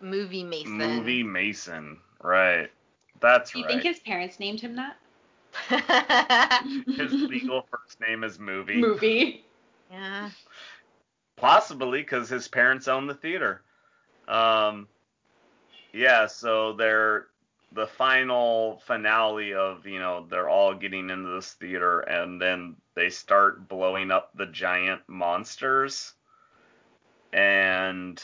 [0.00, 0.76] movie Mason.
[0.78, 2.70] movie Mason, right?
[3.20, 3.72] That's right Do you right.
[3.72, 4.96] think his parents named him that?
[6.96, 8.76] His legal first name is Movie.
[8.76, 9.44] movie.
[9.90, 10.30] yeah.
[11.36, 13.62] Possibly because his parents own the theater.
[14.28, 14.88] Um,
[15.92, 17.26] yeah, so they're
[17.74, 23.08] the final finale of you know they're all getting into this theater and then they
[23.08, 26.12] start blowing up the giant monsters.
[27.32, 28.22] And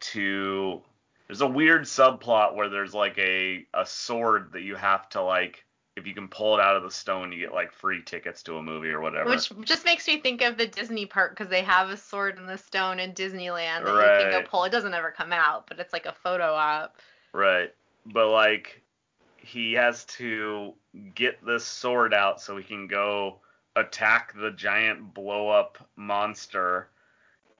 [0.00, 0.80] to
[1.26, 5.64] there's a weird subplot where there's like a a sword that you have to like
[5.98, 8.56] if you can pull it out of the stone you get like free tickets to
[8.56, 11.62] a movie or whatever Which just makes me think of the Disney park because they
[11.62, 14.64] have a sword in the stone in Disneyland that you can go pull.
[14.64, 16.96] It doesn't ever come out, but it's like a photo op.
[17.32, 17.74] Right.
[18.06, 18.82] But like
[19.36, 20.74] he has to
[21.14, 23.40] get this sword out so he can go
[23.76, 26.88] attack the giant blow up monster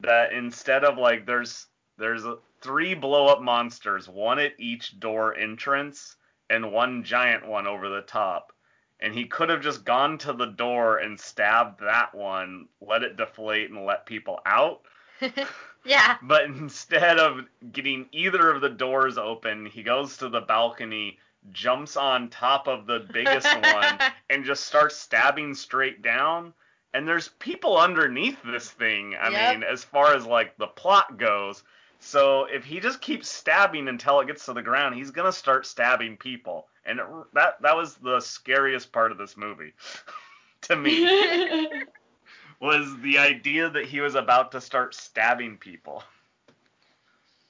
[0.01, 1.67] that instead of like there's
[1.99, 2.23] there's
[2.61, 6.17] three blow up monsters, one at each door entrance
[6.51, 8.53] and one giant one over the top.
[9.01, 13.17] And he could have just gone to the door and stabbed that one, let it
[13.17, 14.83] deflate and let people out.
[15.85, 16.17] yeah.
[16.23, 21.19] But instead of getting either of the doors open, he goes to the balcony,
[21.53, 26.53] jumps on top of the biggest one, and just starts stabbing straight down.
[26.95, 29.15] And there's people underneath this thing.
[29.21, 29.39] I Yep.
[29.53, 31.63] mean, as far as like the plot goes.
[32.01, 35.67] So if he just keeps stabbing until it gets to the ground, he's gonna start
[35.67, 36.69] stabbing people.
[36.85, 39.75] And it, that that was the scariest part of this movie
[40.63, 41.05] to me
[42.61, 46.03] was the idea that he was about to start stabbing people.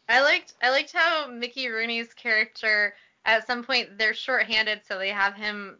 [0.09, 2.95] I liked I liked how Mickey Rooney's character
[3.25, 5.79] at some point they're short-handed, so they have him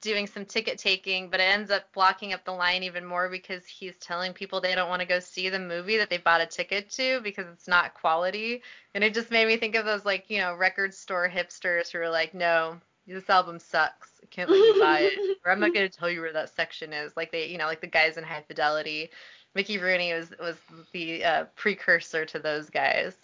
[0.00, 3.66] doing some ticket taking, but it ends up blocking up the line even more because
[3.66, 6.46] he's telling people they don't want to go see the movie that they bought a
[6.46, 8.62] ticket to because it's not quality.
[8.94, 11.98] And it just made me think of those like, you know, record store hipsters who
[11.98, 14.10] are like, No, this album sucks.
[14.22, 15.38] I can't let you buy it.
[15.44, 17.16] Or I'm not gonna tell you where that section is.
[17.16, 19.10] Like they you know, like the guys in high fidelity.
[19.54, 20.56] Mickey Rooney was was
[20.92, 23.14] the uh, precursor to those guys.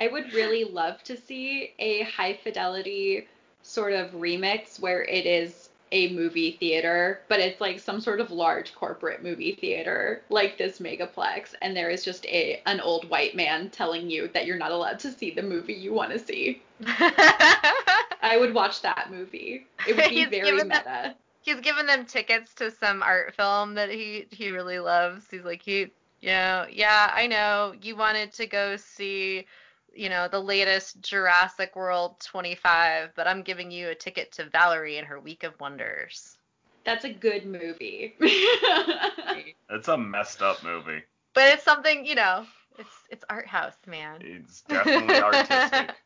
[0.00, 3.26] I would really love to see a high fidelity
[3.62, 8.30] sort of remix where it is a movie theater, but it's like some sort of
[8.30, 13.34] large corporate movie theater like this megaplex and there is just a an old white
[13.34, 16.60] man telling you that you're not allowed to see the movie you want to see.
[16.86, 19.66] I would watch that movie.
[19.86, 20.82] It would be He's very meta.
[20.84, 25.24] them- He's given them tickets to some art film that he he really loves.
[25.30, 25.90] He's like he
[26.20, 29.46] you know, yeah, I know you wanted to go see
[29.98, 34.96] you know, the latest Jurassic World 25, but I'm giving you a ticket to Valerie
[34.96, 36.38] and her Week of Wonders.
[36.84, 38.14] That's a good movie.
[39.70, 41.02] It's a messed up movie.
[41.34, 42.46] But it's something, you know,
[42.78, 44.22] it's it's art house, man.
[44.22, 45.94] It's definitely artistic.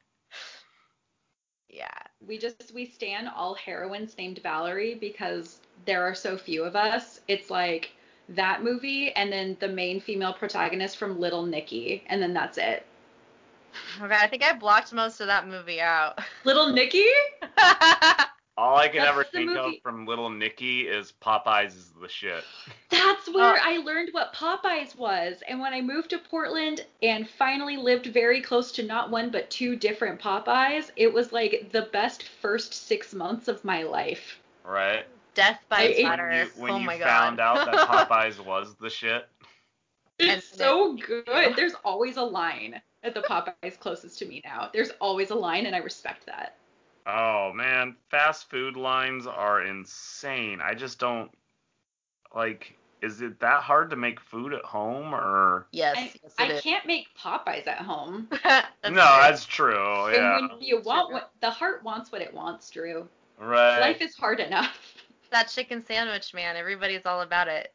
[1.68, 1.88] Yeah.
[2.26, 7.20] we just we stand all heroines named Valerie because there are so few of us.
[7.28, 7.92] It's like
[8.28, 12.84] that movie and then the main female protagonist from Little Nicky and then that's it.
[14.00, 16.18] Oh okay, I think I blocked most of that movie out.
[16.44, 17.04] Little Nicky?
[18.58, 22.08] All I can That's ever think movie- of from Little Nicky is Popeyes is the
[22.08, 22.44] shit.
[22.90, 23.58] That's where Oh.
[23.62, 25.42] I learned what Popeyes was.
[25.48, 29.48] And when I moved to Portland and finally lived very close to not one but
[29.48, 34.38] two different Popeyes, it was like the best first six months of my life.
[34.64, 35.06] Right?
[35.34, 36.32] Death by I ate- When Butter.
[36.56, 39.26] you, when oh you my found out that Popeyes was the shit.
[40.18, 41.56] It's so good.
[41.56, 44.70] There's always a line at the Popeyes closest to me now.
[44.72, 46.56] There's always a line, and I respect that.
[47.06, 50.60] Oh man, fast food lines are insane.
[50.62, 51.30] I just don't
[52.34, 52.76] like.
[53.02, 55.66] Is it that hard to make food at home or?
[55.72, 58.28] yes, I, yes I can't make Popeyes at home.
[58.44, 59.20] That's no, true.
[59.20, 60.12] that's true.
[60.12, 60.38] Yeah.
[60.40, 63.08] When you want what the heart wants what it wants, Drew.
[63.38, 63.80] right.
[63.80, 64.94] Life is hard enough.
[65.32, 66.56] that chicken sandwich, man.
[66.56, 67.74] Everybody's all about it.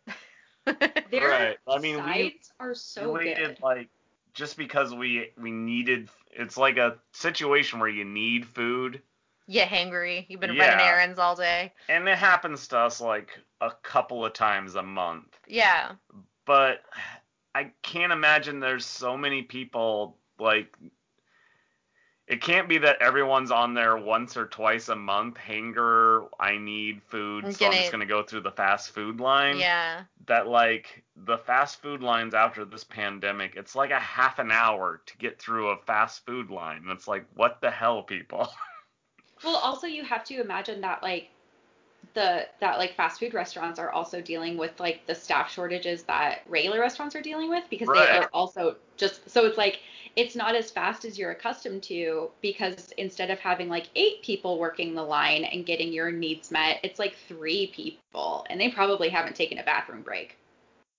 [1.11, 1.57] Their Right.
[1.67, 3.59] I mean, we- sides are so we waited good.
[3.61, 3.89] like
[4.38, 6.09] just because we we needed.
[6.31, 9.01] It's like a situation where you need food,
[9.47, 10.26] Yeah, hangry.
[10.30, 10.68] You've been Yeah.
[10.69, 11.73] running errands all day.
[11.89, 15.35] and it happens to us like a couple of times a month.
[15.47, 15.93] Yeah.
[16.45, 16.84] but
[17.55, 20.73] I can't imagine there's so many people like
[22.27, 27.01] it can't be that everyone's on there once or twice a month hanger i need
[27.03, 29.57] food I'm so i'm just going to go through the fast food line.
[29.57, 30.01] Yeah.
[30.27, 35.01] that like the fast food lines after this pandemic it's like a half an hour
[35.05, 36.77] to get through a fast food line.
[36.77, 38.49] And it's like what the hell people?
[39.43, 41.29] Well, also you have to imagine that like
[42.13, 46.41] the that like fast food restaurants are also dealing with like the staff shortages that
[46.47, 49.79] regular restaurants are dealing with because they are also just so it's like
[50.18, 54.57] it's not as fast as you're accustomed to because instead of having like eight people
[54.60, 59.10] working the line and getting your needs met, it's like three people and they probably
[59.10, 60.35] haven't taken a bathroom break.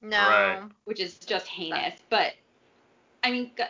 [0.00, 0.16] No.
[0.16, 0.62] Right.
[0.84, 1.98] which is just heinous.
[2.08, 2.34] But
[3.24, 3.68] I mean, God,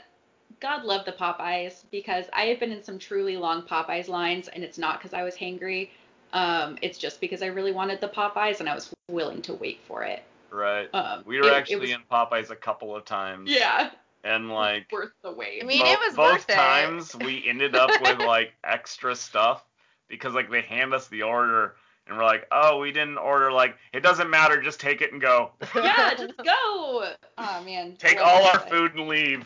[0.60, 4.62] God love the Popeyes because I have been in some truly long Popeyes lines, and
[4.62, 5.88] it's not because I was hangry.
[6.34, 9.80] Um, it's just because I really wanted the Popeyes, and I was willing to wait
[9.88, 10.22] for it.
[10.50, 13.90] right Um, we were it- it actually was- in popeyes a couple of times yeah,
[14.24, 15.62] and like worth the wait.
[15.62, 16.54] I mean, Bo- it was both worth it.
[16.54, 19.64] times we ended up with like extra stuff
[20.08, 21.76] because like they hand us the order
[22.06, 25.20] and we're like, oh, we didn't order like it doesn't matter, just take it and
[25.20, 25.50] go.
[25.74, 27.12] yeah, just go.
[27.38, 28.68] Oh man, Take all our Popeyes.
[28.70, 29.44] food and leave.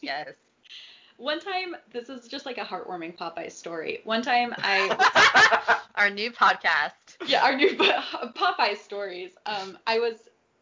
[0.00, 0.28] Yes.
[1.18, 4.00] One time, this is just like a heartwarming Popeye story.
[4.04, 7.16] One time, I Our new podcast.
[7.26, 9.32] yeah, our new Popeye stories.
[9.46, 10.14] Um, I was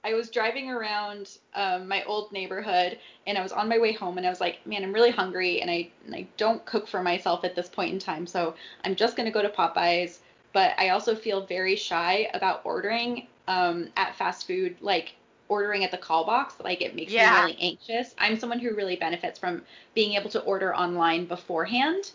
[0.05, 4.19] I was driving around um, my old neighborhood, and I was on my way home,
[4.19, 7.03] and I was like, man, I'm really hungry, and I and I don't cook for
[7.03, 8.55] myself at this point in time, so
[8.85, 10.19] I'm just gonna go to Popeyes.
[10.53, 15.15] But I also feel very shy about ordering um, at fast food, like
[15.49, 16.55] ordering at the call box.
[16.63, 17.31] Like it makes Yeah.
[17.31, 18.15] me really anxious.
[18.19, 19.63] I'm someone who really benefits from
[19.95, 22.13] being able to order online beforehand.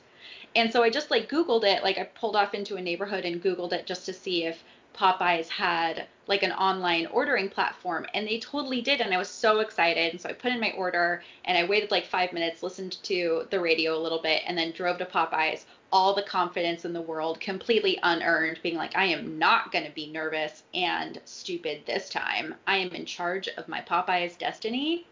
[0.55, 3.41] And so I just like Googled it, like I pulled off into a neighborhood and
[3.41, 4.63] Googled it just to see if
[4.95, 8.05] Popeyes had like an online ordering platform.
[8.13, 9.01] And they totally did.
[9.01, 10.11] And I was so excited.
[10.11, 13.47] And so I put in my order and I waited like five minutes, listened to
[13.49, 15.65] the radio a little bit, and then drove to Popeyes.
[15.91, 19.91] All the confidence in the world, completely unearned, being like, I am not going to
[19.91, 22.53] be nervous and stupid this time.
[22.67, 25.07] I am in charge of my Popeyes destiny.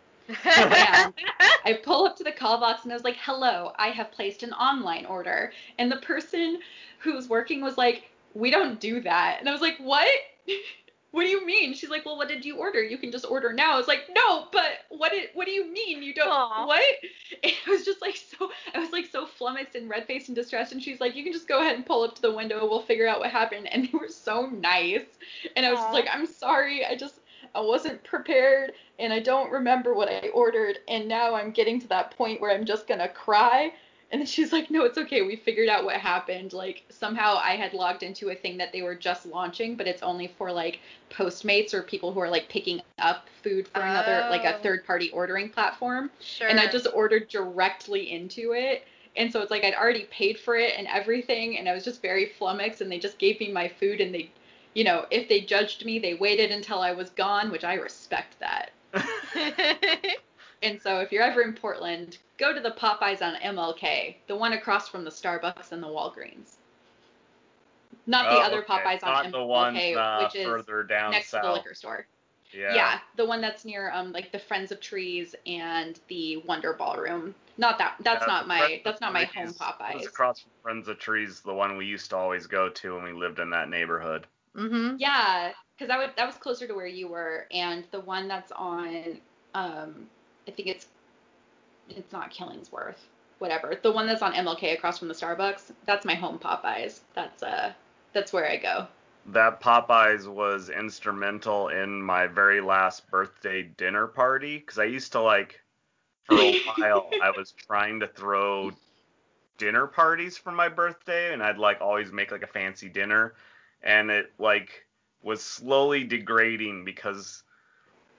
[0.45, 4.43] I pull up to the call box and I was like, hello, I have placed
[4.43, 5.51] an online order.
[5.79, 6.59] And the person
[6.99, 9.37] who was working was like, we don't do that.
[9.39, 10.07] And I was like, what?
[11.17, 11.73] what do you mean?
[11.73, 12.81] She's like, well, what did you order?
[12.83, 13.73] You can just order now.
[13.73, 15.13] I was like, no, but what?
[15.13, 16.29] It, what do you mean you don't?
[16.29, 16.67] Aw.
[16.67, 16.83] What?
[17.43, 18.51] And I was just like so.
[18.73, 21.33] I was like so flummoxed and red faced and distressed, and she's like, "You can
[21.33, 22.65] just go ahead and pull up to the window.
[22.69, 25.05] We'll figure out what happened." And they were so nice,
[25.55, 26.85] and I was just like, "I'm sorry.
[26.85, 27.15] I just
[27.53, 31.87] I wasn't prepared, and I don't remember what I ordered, and now I'm getting to
[31.87, 33.73] that point where I'm just gonna cry."
[34.11, 35.21] And then she's like, "No, it's okay.
[35.21, 36.53] We figured out what happened.
[36.53, 40.01] Like somehow I had logged into a thing that they were just launching, but it's
[40.01, 40.79] only for like
[41.09, 44.59] Postmates or people who are like picking up food for another like a Oh.
[44.61, 46.47] third-party ordering platform." Sure.
[46.47, 48.85] and I just ordered directly into it.
[49.17, 52.01] And so it's like I'd already paid for it and everything, and I was just
[52.01, 54.29] very flummoxed, and they just gave me my food, and they,
[54.75, 58.35] you know, if they judged me, they waited until I was gone, which I respect
[58.39, 58.71] that.
[60.63, 64.53] And so if you're ever in Portland, go to the Popeyes on MLK, the one
[64.53, 66.57] across from the Starbucks and the Walgreens.
[68.05, 68.83] Not the Oh, other okay.
[68.83, 71.41] Popeyes on Not MLK, the ones uh, which is further down next south.
[71.41, 72.07] to the liquor store.
[72.53, 72.73] Yeah.
[72.75, 72.99] Yeah.
[73.15, 77.35] the one that's near um like the Friends of Trees and the Wonder Ballroom.
[77.57, 80.05] Not that that's Yeah, not my that's not my home Popeyes.
[80.05, 83.13] across from Friends of Trees, the one we used to always go to when we
[83.13, 84.27] lived in that neighborhood.
[84.55, 84.95] mhm.
[84.99, 88.51] Yeah, because that would that was closer to where you were, and the one that's
[88.51, 89.19] on
[89.53, 90.09] um
[90.47, 90.87] I think it's
[91.89, 92.97] it's not Killingsworth,
[93.39, 93.79] whatever.
[93.81, 96.99] The one that's on MLK across from the Starbucks, that's my home Popeyes.
[97.13, 97.73] That's uh
[98.13, 98.87] that's where I go.
[99.27, 105.21] That Popeyes was instrumental in my very last birthday dinner party because I used to
[105.21, 105.59] like
[106.23, 108.71] for a while I was trying to throw
[109.57, 113.33] dinner parties for my birthday and I'd like always make like a fancy dinner
[113.81, 114.85] and it like
[115.23, 117.43] was slowly degrading because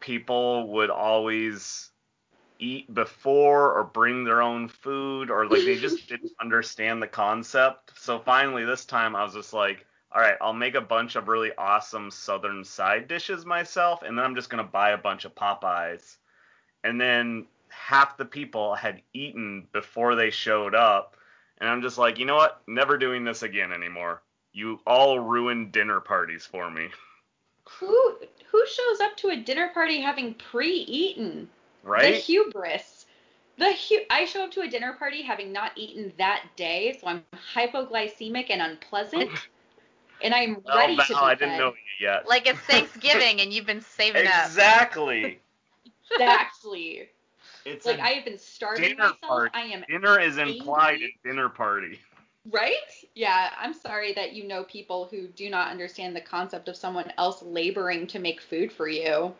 [0.00, 1.87] people would always
[2.58, 7.92] eat before or bring their own food or like they just didn't understand the concept.
[7.98, 11.28] So finally this time I was just like, all right, I'll make a bunch of
[11.28, 15.24] really awesome southern side dishes myself and then I'm just going to buy a bunch
[15.24, 16.16] of Popeyes.
[16.84, 21.16] And then half the people had eaten before they showed up
[21.60, 22.62] and I'm just like, you know what?
[22.66, 24.22] Never doing this again anymore.
[24.52, 26.88] You all ruined dinner parties for me,
[27.78, 28.18] Who
[28.50, 31.50] who shows up to a dinner party having pre-eaten?
[31.96, 32.12] The right?
[32.12, 33.06] hubris.
[33.56, 37.06] The hu- I show up to a dinner party having not eaten that day, so
[37.08, 37.24] I'm
[37.54, 39.48] hypoglycemic and unpleasant,
[40.20, 41.56] and I'm Well, ready Val, to be I didn't fed.
[41.56, 42.26] know you yet.
[42.26, 44.52] Like it's Thanksgiving and you've been saving up.
[44.54, 45.40] exactly.
[45.84, 47.10] Exactly.
[47.64, 49.22] It's like I have been starving dinner myself.
[49.26, 49.54] party.
[49.54, 52.00] I am dinner is implied in dinner party.
[52.50, 52.74] right.
[53.14, 57.12] Yeah, I'm sorry that you know people who do not understand the concept of someone
[57.18, 59.34] else laboring to make food for you.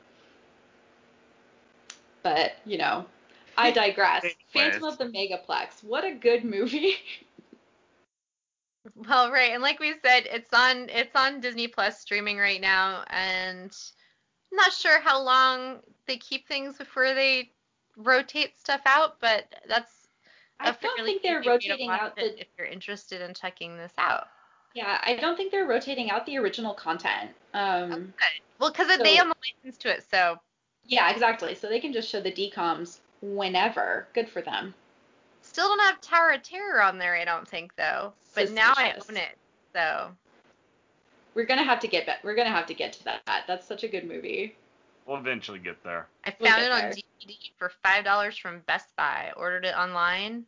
[2.29, 3.07] But you know,
[3.57, 4.25] I digress.
[4.53, 5.83] Phantom of the Megaplex.
[5.83, 6.95] What a good movie.
[9.07, 13.05] Well, right, and like we said, it's on it's on Disney Plus streaming right now,
[13.11, 13.71] and
[14.51, 17.51] I'm not sure how long they keep things before they
[17.99, 19.93] rotate stuff out, but that's
[20.59, 23.77] I don't think they're easy way to rotating out the if you're interested in checking
[23.77, 24.29] this out.
[24.75, 27.31] Yeah, I don't think they're rotating out the original content.
[27.53, 28.41] Um, Okay.
[28.59, 29.35] Well, because So- they own the
[29.65, 30.39] license to it, so
[30.89, 31.55] yeah, exactly.
[31.55, 34.09] So they can just show the DCOMs whenever.
[34.15, 34.75] Good for them.
[35.43, 38.13] still don't have Tower of Terror on there, I don't think though.
[38.35, 39.37] But now I own it,
[39.75, 40.11] so
[41.35, 42.25] We're gonna have to get back.
[42.25, 43.45] We're gonna have to get to that.
[43.47, 44.57] That's such a good movie.
[45.07, 46.07] We'll eventually get there.
[46.25, 46.93] I We'll found it on there.
[46.93, 49.33] DVD for five dollars from Best Buy.
[49.37, 50.45] Ordered it online.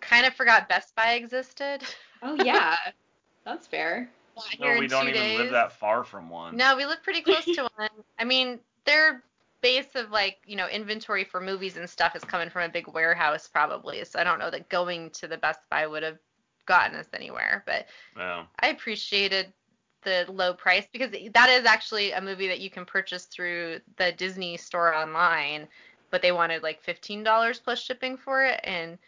[0.00, 1.82] Kind of forgot Best Buy existed.
[2.22, 2.76] Oh yeah,
[3.44, 4.10] that's fair.
[4.36, 5.38] Got No, we don't even days.
[5.38, 6.56] live that far from one.
[6.56, 7.88] No, we live pretty close to one.
[8.18, 9.22] I mean, their
[9.64, 12.86] base of like, you know, inventory for movies and stuff is coming from a big
[12.86, 14.04] warehouse probably.
[14.04, 16.18] So I don't know that going to the Best Buy would have
[16.66, 17.86] gotten us anywhere, but
[18.16, 18.44] Yeah.
[18.60, 19.54] I appreciated
[20.02, 24.12] the low price because that is actually a movie that you can purchase through the
[24.12, 25.66] Disney store online,
[26.10, 28.98] but they wanted like $15 plus shipping for it and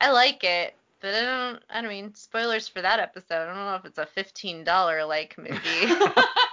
[0.00, 3.42] I like it, but I don't I don't mean spoilers for that episode.
[3.44, 5.94] I don't know if it's a $15 like movie.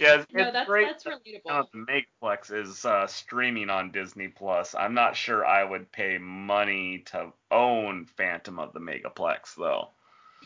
[0.00, 0.86] Yeah, it's, no, it's that's great.
[0.86, 1.66] that's that relatable.
[1.72, 4.74] the Megaplex is uh, streaming on Disney Plus.
[4.74, 9.88] I'm not sure I would pay money to own Phantom of the Megaplex though.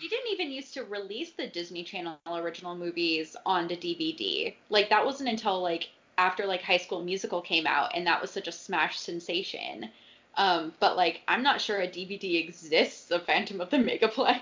[0.01, 4.55] They didn't even used to release the Disney Channel original movies onto DVD.
[4.71, 8.33] Like that wasn't until like after like High School Musical came out, and that was
[8.33, 9.89] such a smash sensation.
[10.37, 14.41] Um, but like I'm not sure a DVD exists of Phantom of the Megaplex.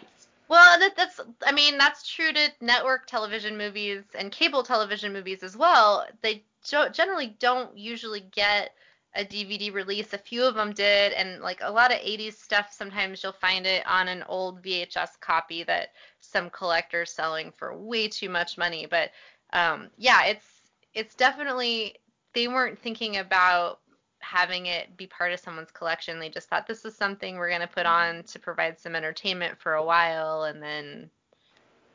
[0.52, 5.42] Well, that, that's I mean that's true to network television movies and cable television movies
[5.42, 6.06] as well.
[6.20, 6.44] They
[6.92, 8.74] generally don't usually get
[9.14, 10.12] a DVD release.
[10.12, 13.66] A few of them did, and like a lot of 80s stuff, sometimes you'll find
[13.66, 18.84] it on an old VHS copy that some collector's selling for way too much money.
[18.84, 19.10] But
[19.54, 20.46] um, yeah, it's
[20.92, 21.96] it's definitely
[22.34, 23.80] they weren't thinking about
[24.23, 26.19] having it be part of someone's collection.
[26.19, 28.19] They just thought this is something we're gonna put mm-hmm.
[28.19, 31.11] on to provide some entertainment for a while, and then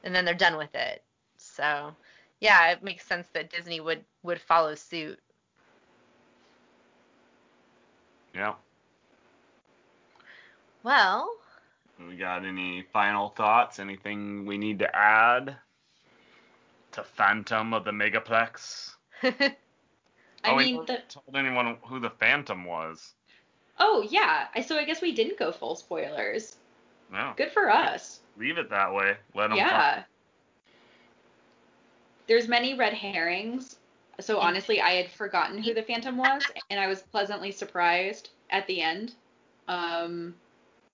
[0.03, 1.03] and then they're done with it.
[1.37, 1.95] So
[2.39, 5.19] yeah, it makes sense that Disney would would follow suit.
[8.35, 8.53] Yeah.
[10.83, 11.29] Well,
[12.07, 13.79] We got any final thoughts?
[13.79, 15.57] Anything we need to add
[16.91, 18.93] to Phantom of the Megaplex?
[20.47, 23.13] I oh, mean, the told anyone who the Phantom was.
[23.79, 26.55] oh yeah, so I guess we didn't go full spoilers.
[27.11, 27.33] No.
[27.37, 28.19] Good for us.
[28.37, 29.15] Leave it that way.
[29.33, 29.57] Let them.
[29.57, 30.03] Yeah.
[32.27, 33.77] There's many red herrings.
[34.19, 38.67] So honestly, I had forgotten who the Phantom was, and I was pleasantly surprised at
[38.67, 39.13] the end.
[39.67, 40.35] Um,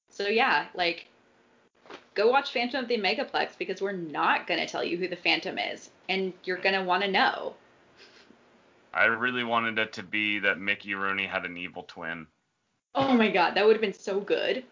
[0.10, 1.08] so yeah, like,
[2.14, 5.58] go watch Phantom of the Megaplex because we're not gonna tell you who the Phantom
[5.58, 7.56] is, and you're gonna want to know.
[8.94, 12.28] I really wanted it to be that Mickey Rooney had an evil twin.
[12.96, 14.64] Oh my god, that would have been so good.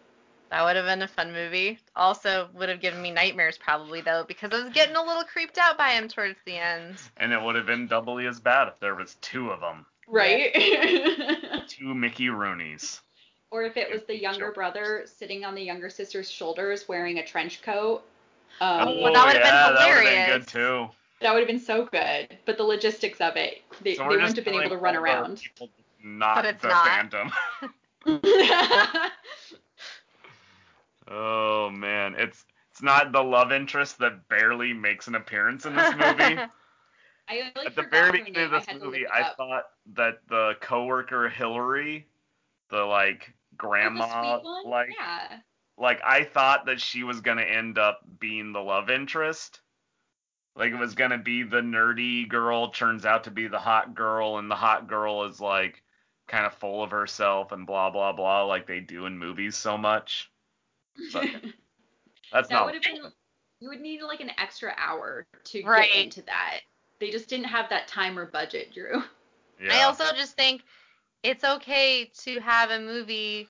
[0.50, 1.78] that would have been a fun movie.
[1.96, 5.58] Also, would have given me nightmares probably though, because I was getting a little creeped
[5.58, 6.96] out by him towards the end.
[7.16, 9.86] And it would have been doubly as bad if there was two of them.
[10.08, 10.52] Right?
[11.68, 13.00] Two Mickey Rooneys.
[13.50, 14.52] or if it was the younger Sure.
[14.52, 18.02] brother sitting on the younger sister's shoulders wearing a trench coat.
[18.60, 20.44] Um, oh, Well, that would have been yeah, That would have been hilarious.
[20.44, 20.88] good too.
[21.22, 22.38] That would have been so good.
[22.44, 25.02] But the logistics of it, they, So they wouldn't have been able to run all
[25.02, 25.36] the around.
[25.40, 25.68] people,
[26.02, 26.86] Not But it's the not.
[26.86, 27.32] Phantom.
[31.08, 35.90] Oh man, it's it's not the love interest that barely makes an appearance in this
[35.96, 36.38] movie.
[37.28, 38.54] I like At the very beginning of name.
[38.54, 42.06] I this movie, I thought that the coworker Hillary,
[42.70, 45.38] the like Oh, grandma, sweet like yeah.
[45.76, 49.60] like I thought that she was gonna end up being the love interest.
[50.54, 54.38] Like it was gonna be the nerdy girl, turns out to be the hot girl,
[54.38, 55.82] and the hot girl is like
[56.28, 59.76] kind of full of herself and blah blah blah, like they do in movies so
[59.78, 60.30] much.
[61.12, 61.26] But
[62.32, 62.64] That's that not.
[62.66, 63.12] would have been.
[63.60, 65.88] You would need like an extra hour to Right.
[65.90, 66.60] get into that.
[66.98, 69.02] They just didn't have that time or budget, Drew.
[69.62, 69.78] Yeah.
[69.78, 70.62] I also just think
[71.22, 73.48] it's okay to have a movie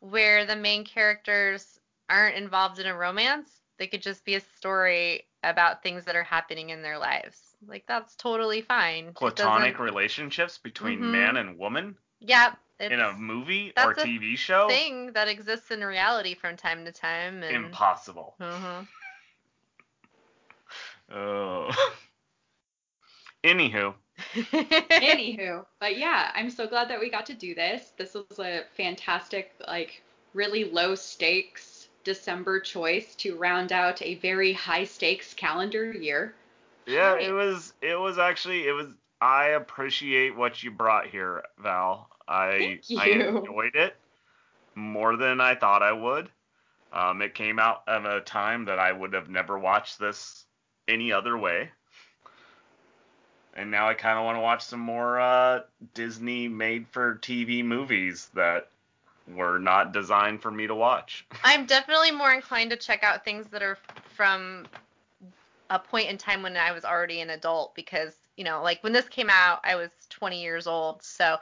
[0.00, 3.60] where the main characters aren't involved in a romance.
[3.78, 7.38] They could just be a story about things that are happening in their lives.
[7.66, 9.12] Like that's totally fine.
[9.14, 11.10] Platonic relationships between Mhm.
[11.10, 12.58] man and woman Yep.
[12.80, 14.68] in a movie that's or a TV show.
[14.68, 17.42] thing that exists in reality from time to time.
[17.42, 18.34] And, Impossible.
[18.40, 18.86] Mhm.
[21.14, 21.70] Oh.
[23.44, 23.94] Anywho,
[24.34, 27.92] Anywho, but yeah, I'm so glad that we got to do this.
[27.98, 30.02] This was a fantastic, like,
[30.32, 31.64] really low stakes
[32.04, 36.34] December choice to round out a very high stakes calendar year.
[36.86, 37.28] yeah, Right.
[37.28, 37.72] it was.
[37.82, 38.66] It was actually.
[38.66, 38.88] It was.
[39.20, 42.08] I appreciate what you brought here, Val.
[42.28, 43.96] I I enjoyed it
[44.74, 46.28] more than I thought I would.
[46.92, 50.44] Um, it came out at a time that I would have never watched this
[50.88, 51.70] any other way.
[53.54, 55.60] And now I kind of want to watch some more uh,
[55.94, 58.68] Disney made for TV movies that
[59.28, 61.26] were not designed for me to watch.
[61.44, 63.78] I'm definitely more inclined to check out things that are
[64.14, 64.66] from
[65.70, 68.92] a point in time when I was already an adult because, you know, like when
[68.92, 71.36] this came out, I was 20 years old, so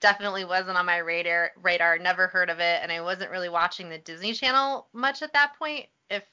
[0.00, 3.88] definitely wasn't on my radar radar, never heard of it, and I wasn't really watching
[3.88, 6.24] the Disney Channel much at that point, if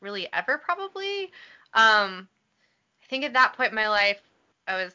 [0.00, 1.24] really ever probably.
[1.74, 2.28] Um
[3.02, 4.22] I think at that point in my life,
[4.66, 4.94] I was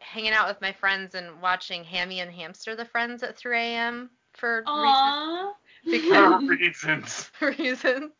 [0.00, 4.10] hanging out with my friends and watching Hammy and Hamster the Friends at 3 a.m.
[4.40, 5.52] for reasons Aww.
[5.84, 7.30] Because- reasons.
[7.40, 8.12] reasons.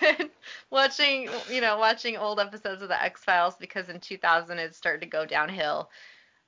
[0.00, 0.30] and
[0.70, 5.02] watching, you know, watching old episodes of the X Files because in 2000 it started
[5.02, 5.90] to go downhill.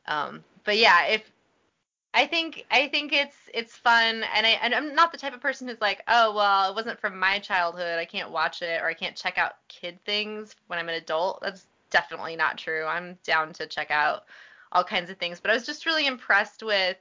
[0.06, 1.30] Um, but yeah, if
[2.14, 5.40] I think I think it's it's fun, and I and I'm not the type of
[5.40, 8.86] person who's like, oh well, it wasn't from my childhood, I can't watch it, or
[8.86, 11.40] I can't check out kid things when I'm an adult.
[11.42, 12.84] That's definitely not true.
[12.84, 14.24] I'm down to check out
[14.72, 16.96] all kinds of things, but I was just really impressed with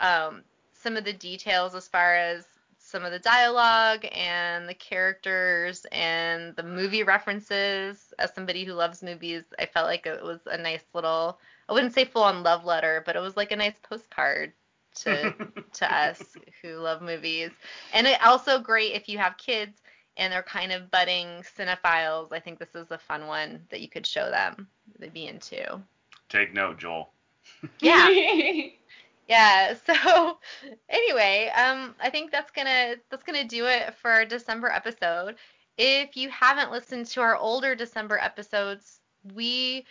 [0.00, 0.42] um,
[0.84, 2.44] some of the details as far as
[2.78, 8.12] some of the dialogue and the characters and the movie references.
[8.18, 11.94] As somebody who loves movies, I felt like it was a nice little I wouldn't
[11.94, 14.52] say full on love letter, but it was like a nice postcard
[14.96, 15.34] to
[15.72, 16.22] to us
[16.62, 17.50] who love movies.
[17.94, 19.80] And it also great if you have kids
[20.18, 22.32] and they're kind of budding cinephiles.
[22.32, 24.68] I think this is a fun one that you could show them.
[24.98, 25.80] They'd be into.
[26.28, 27.10] Take note, Joel.
[27.80, 28.08] Yeah.
[29.28, 29.74] Yeah.
[29.86, 30.38] So
[30.88, 35.36] anyway, um, I think that's gonna that's gonna do it for our December episode.
[35.76, 39.00] If you haven't listened to our older December episodes,
[39.34, 39.84] we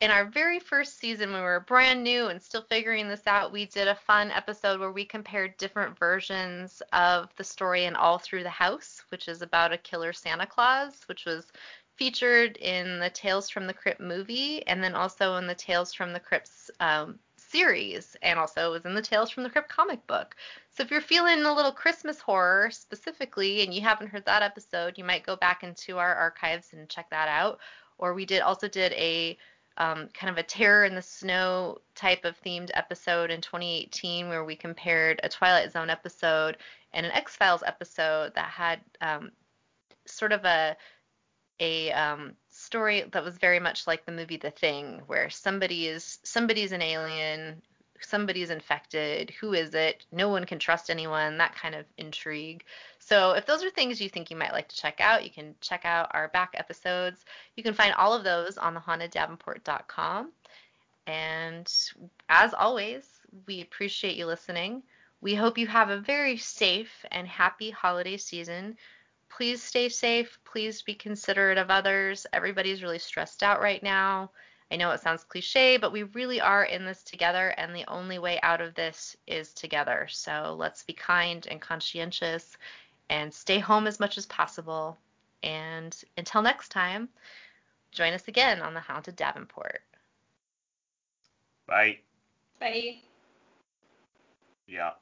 [0.00, 3.52] in our very first season, when we were brand new and still figuring this out,
[3.52, 8.18] we did a fun episode where we compared different versions of the story in All
[8.18, 11.46] Through the House, which is about a killer Santa Claus, which was
[11.96, 16.14] featured in the Tales from the Crypt movie and then also in the Tales from
[16.14, 17.18] the Crypt's um,
[17.50, 20.36] series and also was in the Tales from the Crypt comic book.
[20.70, 24.96] So if you're feeling a little Christmas horror specifically and you haven't heard that episode,
[24.96, 27.58] you might go back into our archives and check that out.
[27.98, 29.36] Or we did also did a
[29.76, 34.44] um, kind of a terror in the snow type of themed episode in 2018 where
[34.44, 36.58] we compared a Twilight Zone episode
[36.92, 39.30] and an X Files episode that had um,
[40.06, 40.76] sort of a
[41.60, 42.32] a um,
[42.70, 46.82] story that was very much like the movie The Thing, where somebody is somebody's an
[46.82, 47.60] alien,
[48.00, 50.06] somebody's infected, who is it?
[50.12, 51.36] No one can trust anyone.
[51.36, 52.62] That kind of intrigue.
[53.00, 55.56] So if those are things you think you might like to check out, you can
[55.60, 57.24] check out our back episodes.
[57.56, 60.30] You can find all of those on thehaunteddavenport.com.
[61.08, 61.72] And
[62.28, 63.02] as always,
[63.48, 64.84] we appreciate you listening.
[65.20, 68.76] We hope you have a very safe and happy holiday season.
[69.30, 70.38] Please stay safe.
[70.44, 72.26] Please be considerate of others.
[72.32, 74.30] Everybody's really stressed out right now.
[74.70, 78.18] I know it sounds cliche, but we really are in this together, and the only
[78.18, 80.06] way out of this is together.
[80.08, 82.56] So let's be kind and conscientious
[83.08, 84.96] and stay home as much as possible.
[85.42, 87.08] And until next time,
[87.90, 89.82] join us again on the Haunted Davenport.
[91.66, 91.98] Bye.
[92.60, 92.98] Bye.
[94.68, 94.92] Yeah.